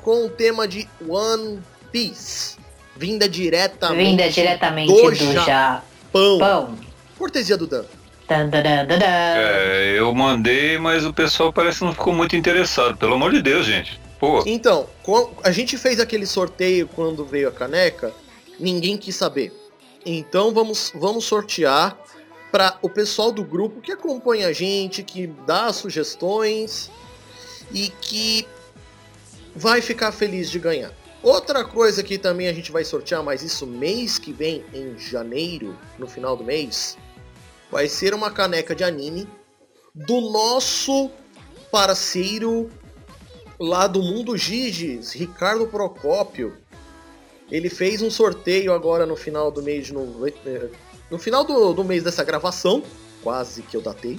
[0.00, 2.56] com o tema de One Piece.
[2.96, 6.38] Vinda diretamente Vinda diretamente do do, Japão.
[6.38, 6.85] Japão.
[7.18, 7.84] Cortesia do Dan.
[9.38, 12.96] É, eu mandei, mas o pessoal parece que não ficou muito interessado.
[12.96, 14.00] Pelo amor de Deus, gente.
[14.18, 14.86] Pô, Então,
[15.44, 18.12] a gente fez aquele sorteio quando veio a caneca,
[18.58, 19.52] ninguém quis saber.
[20.04, 21.96] Então vamos, vamos sortear
[22.50, 26.90] para o pessoal do grupo que acompanha a gente, que dá sugestões
[27.72, 28.46] e que
[29.54, 30.92] vai ficar feliz de ganhar.
[31.22, 35.76] Outra coisa que também a gente vai sortear, mas isso mês que vem, em janeiro,
[35.98, 36.96] no final do mês,
[37.70, 39.28] vai ser uma caneca de anime
[39.94, 41.10] do nosso
[41.70, 42.70] parceiro
[43.58, 46.56] lá do Mundo Giges, Ricardo Procópio.
[47.50, 50.34] Ele fez um sorteio agora no final do mês de nove...
[50.44, 50.68] eh,
[51.10, 52.82] no final do, do mês dessa gravação,
[53.22, 54.18] quase que eu datei.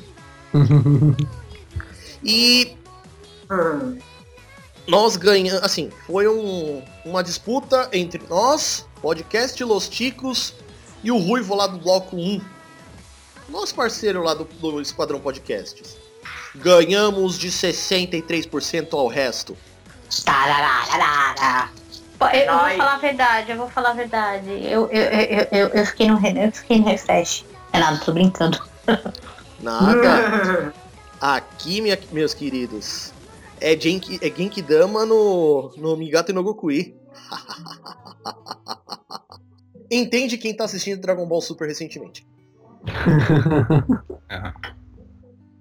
[2.24, 2.76] E
[3.50, 3.98] Hum,
[4.88, 10.54] nós ganhamos, assim, foi um- uma disputa entre nós, podcast Los Ticos
[11.04, 12.42] e o Ruivo lá do Bloco 1.
[13.50, 15.98] Nosso parceiro lá do, do Esquadrão Podcasts.
[16.56, 19.56] Ganhamos de 63% ao resto.
[22.20, 24.50] Eu, eu vou falar a verdade, eu vou falar a verdade.
[24.50, 27.46] Eu, eu, eu, eu, eu fiquei no, eu fiquei no refresh.
[27.74, 28.60] É nada, tô brincando.
[29.60, 30.74] Nada.
[31.22, 33.12] Aqui, minha- meus queridos,
[33.60, 36.96] é, Genki, é Genkidama no, no Migato no Gokui.
[39.90, 42.26] Entende quem tá assistindo Dragon Ball Super recentemente.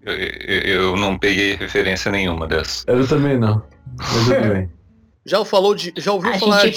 [0.03, 2.85] Eu, eu- eu não peguei referência nenhuma dessa.
[2.91, 3.63] Eu também não.
[3.99, 4.71] Mas tudo bem.
[5.25, 6.77] Já, falou de, já ouviu A falar de.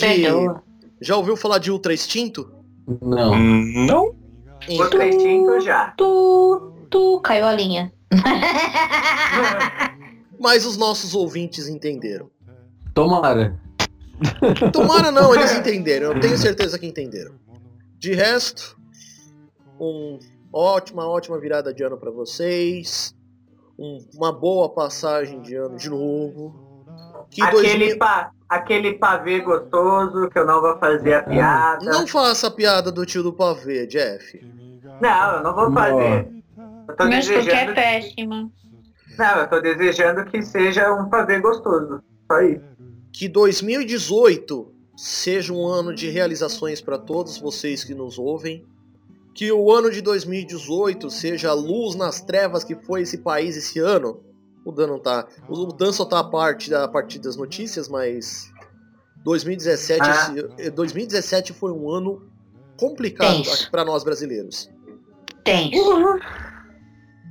[1.02, 2.52] Já ouviu falar de Ultra Extinto?
[3.02, 3.38] Não.
[3.38, 4.16] Não?
[4.68, 5.94] Outro extinto já.
[5.96, 7.94] Tu, tu caiu a linha.
[10.40, 12.30] Mas os nossos ouvintes entenderam.
[12.94, 13.58] Tomara.
[14.74, 16.14] Tomara não, eles entenderam.
[16.14, 17.34] Eu tenho certeza que entenderam.
[17.98, 18.78] De resto,
[19.80, 20.20] um
[20.52, 23.14] ótima, ótima virada de ano pra vocês.
[23.78, 26.68] Um- uma boa passagem de ano de novo.
[27.30, 31.86] Que Aquele, 2000 pa, aquele pavê gostoso que eu não vou fazer a piada.
[31.86, 34.40] Não faça a piada do tio do pavê, Jeff.
[35.00, 36.28] Não, eu não vou fazer.
[36.88, 38.50] Eu tô Mas porque é péssima.
[39.18, 42.02] Não, eu tô desejando que seja um pavê gostoso.
[42.30, 42.64] Só isso.
[43.14, 48.66] Que 2018 seja um ano de realizações para todos vocês que nos ouvem.
[49.40, 53.80] Que o ano de 2018 seja a luz nas trevas que foi esse país esse
[53.80, 54.20] ano.
[54.66, 55.26] O Dan não tá.
[55.48, 58.52] O Dan só tá a parte da a partir das notícias, mas
[59.24, 60.12] 2017, Ah.
[60.58, 62.22] esse- eh, 2017 foi um ano
[62.78, 64.70] complicado para nós brasileiros.
[65.46, 66.20] Tenso.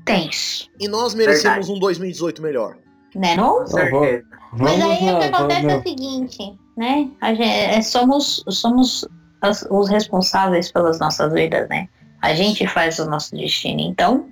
[0.07, 0.71] Tenso.
[0.81, 1.73] E nós merecemos Verdade.
[1.73, 2.79] um 2018 melhor.
[3.15, 3.67] Né não?
[3.67, 4.25] Certeza.
[4.59, 7.11] Mas Vamos aí o que acontece é o seguinte, né?
[7.21, 9.07] A gente, é, somos somos
[9.43, 11.87] as- os responsáveis pelas nossas vidas, né?
[12.21, 13.81] A gente faz o nosso destino.
[13.81, 14.29] Então,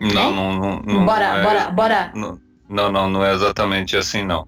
[0.00, 0.80] Não, não, não.
[0.82, 2.12] não bora, é- bora, bora.
[2.14, 4.46] Não, não, não, não é exatamente assim, não.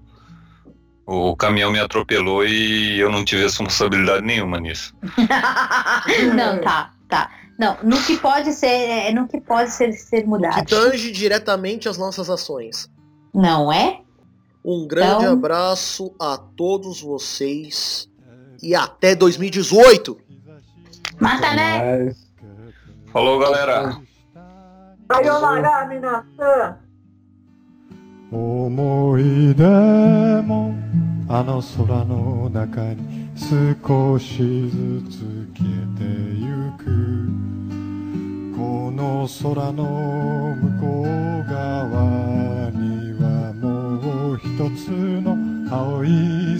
[1.05, 4.93] O caminhão me atropelou e eu não tive responsabilidade nenhuma nisso.
[6.35, 7.31] Não, tá, tá.
[7.57, 10.65] Não, no que pode ser, é, no que pode ser, ser Que mudado.
[10.65, 12.89] tange diretamente as nossas ações.
[13.33, 14.01] Não é?
[14.65, 18.09] Um grande Então- abraço a todos vocês
[18.61, 20.19] e até 2018.
[21.19, 22.13] Mata, né?
[23.17, 23.97] Falou, galera!
[25.09, 26.77] Sayonara, minasan!
[28.31, 29.63] 思い出
[30.43, 30.75] も
[31.27, 34.37] あの空の中に少し
[34.69, 36.03] ずつ消えて
[36.37, 36.45] ゆ
[36.77, 36.83] く
[38.55, 41.05] この空の向こう
[41.49, 44.45] 側にはもう一
[44.77, 45.35] つの
[45.75, 46.07] 青い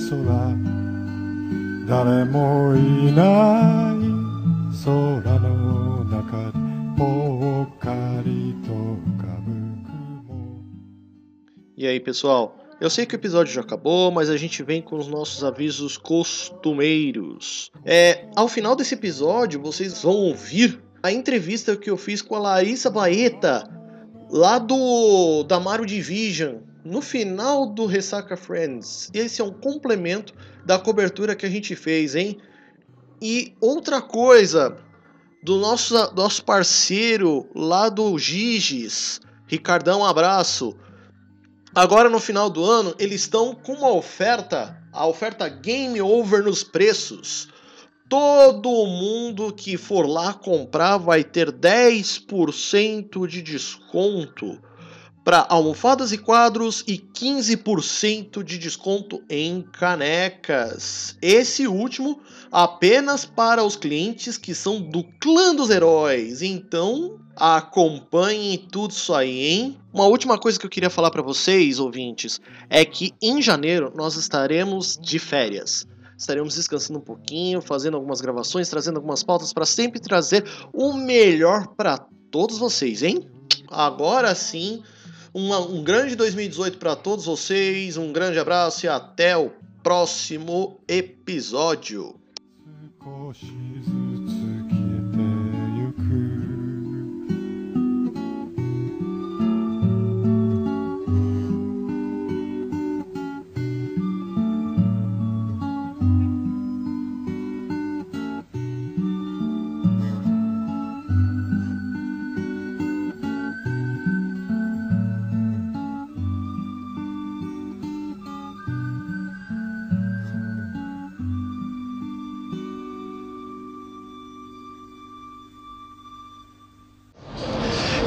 [0.10, 0.26] 空
[1.86, 3.77] 誰もいない
[12.08, 12.58] pessoal?
[12.80, 15.98] Eu sei que o episódio já acabou, mas a gente vem com os nossos avisos
[15.98, 17.70] costumeiros.
[17.84, 22.40] É, ao final desse episódio, vocês vão ouvir a entrevista que eu fiz com a
[22.40, 23.70] Larissa Baeta,
[24.30, 29.10] lá do da Mario Division, no final do Ressaca Friends.
[29.14, 30.34] Esse é um complemento
[30.66, 32.38] da cobertura que a gente fez, hein?
[33.22, 34.78] E outra coisa,
[35.44, 40.74] do nosso, nosso parceiro lá do Giges, Ricardão, um abraço.
[41.78, 46.64] Agora no final do ano, eles estão com uma oferta, a oferta Game Over nos
[46.64, 47.50] preços.
[48.10, 54.60] Todo mundo que for lá comprar vai ter 10% de desconto
[55.28, 61.18] para almofadas e quadros e 15% de desconto em canecas.
[61.22, 66.42] Esse último apenas para os clientes que são do clã dos heróis.
[66.42, 69.78] Então, acompanhem tudo isso aí, hein?
[69.94, 74.16] Uma última coisa que eu queria falar para vocês, ouvintes, é que em janeiro nós
[74.16, 75.86] estaremos de férias.
[76.18, 81.68] Estaremos descansando um pouquinho, fazendo algumas gravações, trazendo algumas pautas para sempre trazer o melhor
[81.76, 81.98] para
[82.32, 83.28] todos vocês, hein?
[83.70, 84.82] Agora sim,
[85.38, 89.52] uma- um grande 2018 para todos vocês, um grande abraço e até o
[89.84, 92.16] próximo episódio.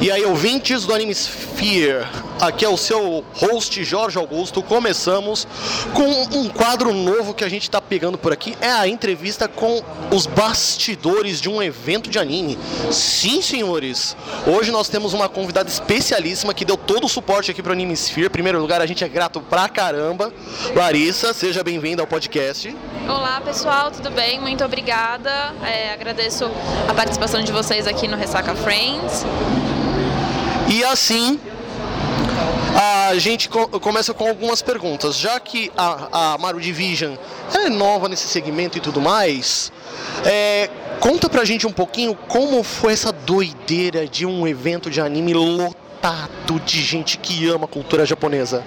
[0.01, 2.07] E aí, ouvintes do Anime Sphere,
[2.39, 4.63] aqui é o seu host Jorge Augusto.
[4.63, 5.47] Começamos
[5.93, 8.57] com um quadro novo que a gente está pegando por aqui.
[8.59, 9.79] É a entrevista com
[10.11, 12.57] os bastidores de um evento de anime.
[12.89, 14.17] Sim, senhores.
[14.47, 17.93] Hoje nós temos uma convidada especialíssima que deu todo o suporte aqui para o Anime
[17.93, 18.25] Sphere.
[18.25, 20.33] Em primeiro lugar, a gente é grato pra caramba.
[20.75, 22.75] Larissa, seja bem-vinda ao podcast.
[23.07, 24.41] Olá pessoal, tudo bem?
[24.41, 25.53] Muito obrigada.
[25.63, 26.49] É, agradeço
[26.89, 29.23] a participação de vocês aqui no Ressaca Friends.
[30.71, 31.37] E assim,
[33.09, 35.17] a gente co- começa com algumas perguntas.
[35.17, 37.15] Já que a, a Maru Division
[37.53, 39.69] é nova nesse segmento e tudo mais,
[40.25, 40.69] é,
[41.01, 45.75] conta pra gente um pouquinho como foi essa doideira de um evento de anime lotado
[46.65, 48.63] de gente que ama a cultura japonesa.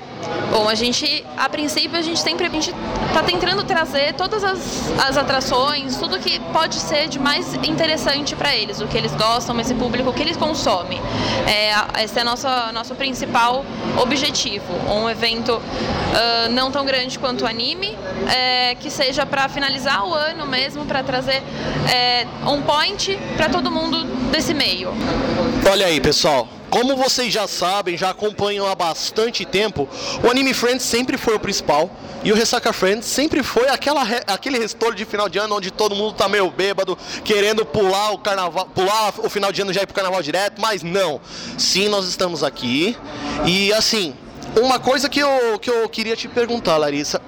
[0.50, 2.72] Bom, a gente, a princípio, a gente sempre a gente
[3.12, 8.54] tá tentando trazer todas as, as atrações, tudo que pode ser de mais interessante para
[8.54, 11.00] eles, o que eles gostam, esse público, o que eles consomem.
[11.46, 13.64] É, esse é nosso, nosso principal
[14.00, 14.72] objetivo.
[14.88, 15.60] Um evento
[16.14, 17.96] ah, não tão grande quanto o anime,
[18.32, 21.42] é, que seja para finalizar o ano mesmo, para trazer
[21.92, 24.92] é, um point para todo mundo desse meio.
[25.68, 26.48] Olha aí, pessoal.
[26.74, 29.88] Como vocês já sabem, já acompanham há bastante tempo,
[30.24, 31.88] o Anime Friends sempre foi o principal
[32.24, 35.94] e o Ressaca Friends sempre foi aquela, aquele restolho de final de ano onde todo
[35.94, 39.86] mundo tá meio bêbado, querendo pular o carnaval, pular o final de ano já ir
[39.86, 41.20] pro carnaval direto, mas não.
[41.56, 42.98] Sim, nós estamos aqui.
[43.46, 44.12] E assim,
[44.60, 47.22] uma coisa que eu, que eu queria te perguntar, Larissa.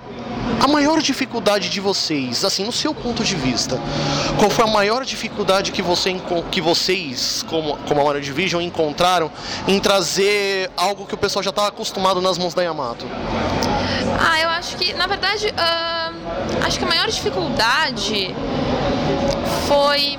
[0.63, 3.79] A maior dificuldade de vocês, assim, no seu ponto de vista,
[4.39, 6.21] qual foi a maior dificuldade que, você,
[6.51, 9.31] que vocês, como, como a Mario Division, encontraram
[9.69, 13.07] em trazer algo que o pessoal já está acostumado nas mãos da Yamato?
[14.19, 16.15] Ah, eu acho que, na verdade, ahn,
[16.67, 18.35] acho que a maior dificuldade
[19.69, 20.19] foi.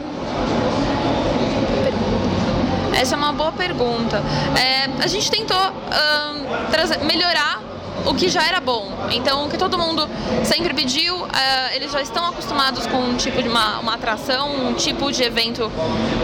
[3.00, 4.24] Essa é uma boa pergunta.
[4.58, 5.58] É, a gente tentou
[6.72, 7.67] trazer, melhorar
[8.06, 8.92] o que já era bom.
[9.12, 10.08] Então, o que todo mundo
[10.44, 14.74] sempre pediu, ah, eles já estão acostumados com um tipo de uma, uma atração, um
[14.74, 15.72] tipo de evento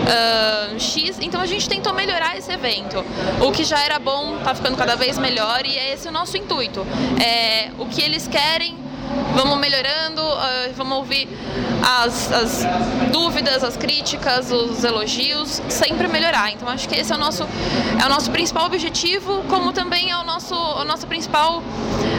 [0.08, 1.18] ah, X.
[1.22, 3.04] Então, a gente tentou melhorar esse evento.
[3.42, 6.38] O que já era bom está ficando cada vez melhor e é esse o nosso
[6.38, 6.86] intuito.
[7.24, 8.83] É, o que eles querem
[9.36, 11.28] vamos melhorando, ah, vamos ouvir
[11.82, 12.66] as, as
[13.12, 16.52] dúvidas, as críticas, os elogios, sempre melhorar.
[16.52, 17.44] Então acho que esse é o nosso,
[18.02, 21.62] é o nosso principal objetivo, como também é o nosso, o nosso principal,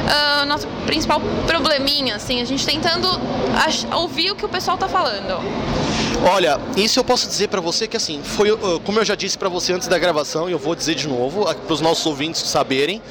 [0.08, 3.08] ah, nosso principal probleminha, assim, a gente tentando
[3.92, 5.40] ouvir o que o pessoal tá falando.
[6.22, 9.36] Olha, isso eu posso dizer pra você que assim, foi, uh, como eu já disse
[9.36, 12.42] pra você antes da gravação, e eu vou dizer de novo, para os nossos ouvintes
[12.42, 13.02] saberem.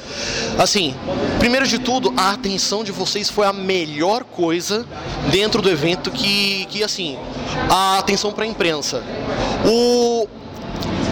[0.58, 0.94] Assim,
[1.38, 4.86] primeiro de tudo, a atenção de vocês foi a melhor coisa
[5.30, 7.18] dentro do evento que, que assim,
[7.70, 9.02] a atenção pra imprensa.
[9.64, 10.26] O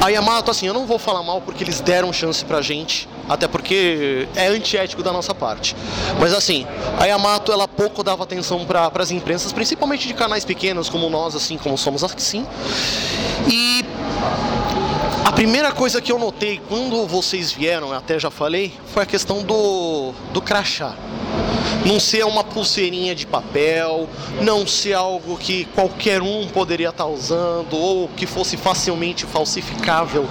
[0.02, 3.46] a Yamato, assim, eu não vou falar mal porque eles deram chance pra gente, até
[3.46, 5.76] porque é antiético da nossa parte.
[6.18, 6.66] Mas assim,
[6.98, 11.36] a Yamato, ela pouco dava atenção para as imprensas, principalmente de canais pequenos como nós,
[11.36, 12.44] assim, como somos assim.
[13.48, 13.84] E
[15.24, 19.06] a primeira coisa que eu notei quando vocês vieram, eu até já falei, foi a
[19.06, 20.96] questão do, do crachá.
[21.84, 24.08] Não ser uma pulseirinha de papel,
[24.40, 30.26] não ser algo que qualquer um poderia estar usando ou que fosse facilmente falsificável.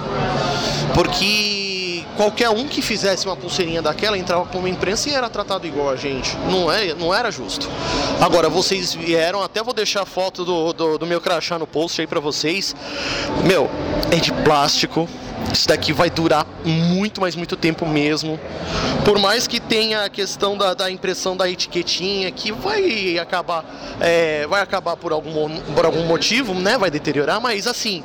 [0.94, 1.61] Porque
[2.22, 5.96] qualquer um que fizesse uma pulseirinha daquela entrava como imprensa e era tratado igual a
[5.96, 6.36] gente.
[6.48, 7.68] Não, é, não era justo.
[8.20, 12.00] Agora, vocês vieram, até vou deixar a foto do, do, do meu crachá no post
[12.00, 12.76] aí pra vocês.
[13.44, 13.68] Meu,
[14.12, 15.08] é de plástico.
[15.52, 18.38] Isso daqui vai durar muito, mas muito tempo mesmo.
[19.04, 23.64] Por mais que tenha a questão da, da impressão da etiquetinha, que vai acabar,
[24.00, 26.78] é, vai acabar por algum, por algum motivo, né?
[26.78, 28.04] Vai deteriorar, mas assim,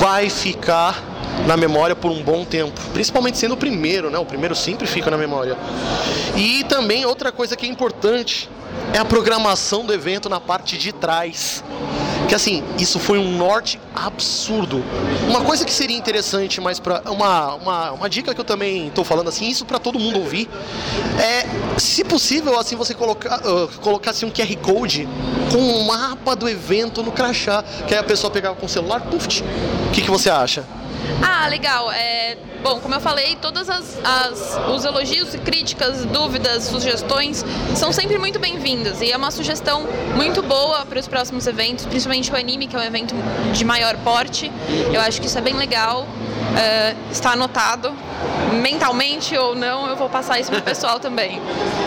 [0.00, 1.13] vai ficar
[1.46, 4.18] na memória por um bom tempo, principalmente sendo o primeiro, né?
[4.18, 5.56] O primeiro sempre fica na memória.
[6.36, 8.48] E também outra coisa que é importante
[8.92, 11.62] é a programação do evento na parte de trás.
[12.28, 14.82] Que assim, isso foi um norte absurdo.
[15.28, 19.04] Uma coisa que seria interessante, mas para uma, uma, uma dica que eu também estou
[19.04, 20.48] falando assim, isso para todo mundo ouvir,
[21.20, 21.46] é,
[21.78, 25.06] se possível, assim você colocar, ah, colocasse um QR Code
[25.52, 29.02] com o mapa do evento no crachá, que aí a pessoa pegava com o celular,
[29.02, 30.64] puf, o que, que você acha?
[31.22, 31.90] Ah, legal.
[31.92, 37.44] É, bom, como eu falei, todas as, as- os elogios, críticas, dúvidas, sugestões
[37.74, 42.30] são sempre muito bem-vindas e é uma sugestão muito boa para os próximos eventos, principalmente
[42.32, 43.14] o anime, que é um evento
[43.52, 44.50] de maior porte.
[44.92, 46.06] Eu acho que isso é bem legal.
[46.56, 47.92] É, está anotado,
[48.62, 51.40] mentalmente ou não, eu vou passar isso pro pessoal também.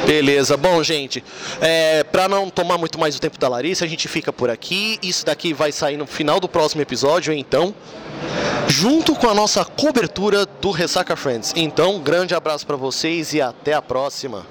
[0.05, 1.24] Beleza, bom gente,
[1.61, 4.99] é, para não tomar muito mais o tempo da Larissa, a gente fica por aqui.
[5.01, 7.74] Isso daqui vai sair no final do próximo episódio, então,
[9.08, 11.53] junto com a nossa cobertura do Ressaca Friends.
[11.55, 14.45] Então, grande abraço para vocês e até a próxima.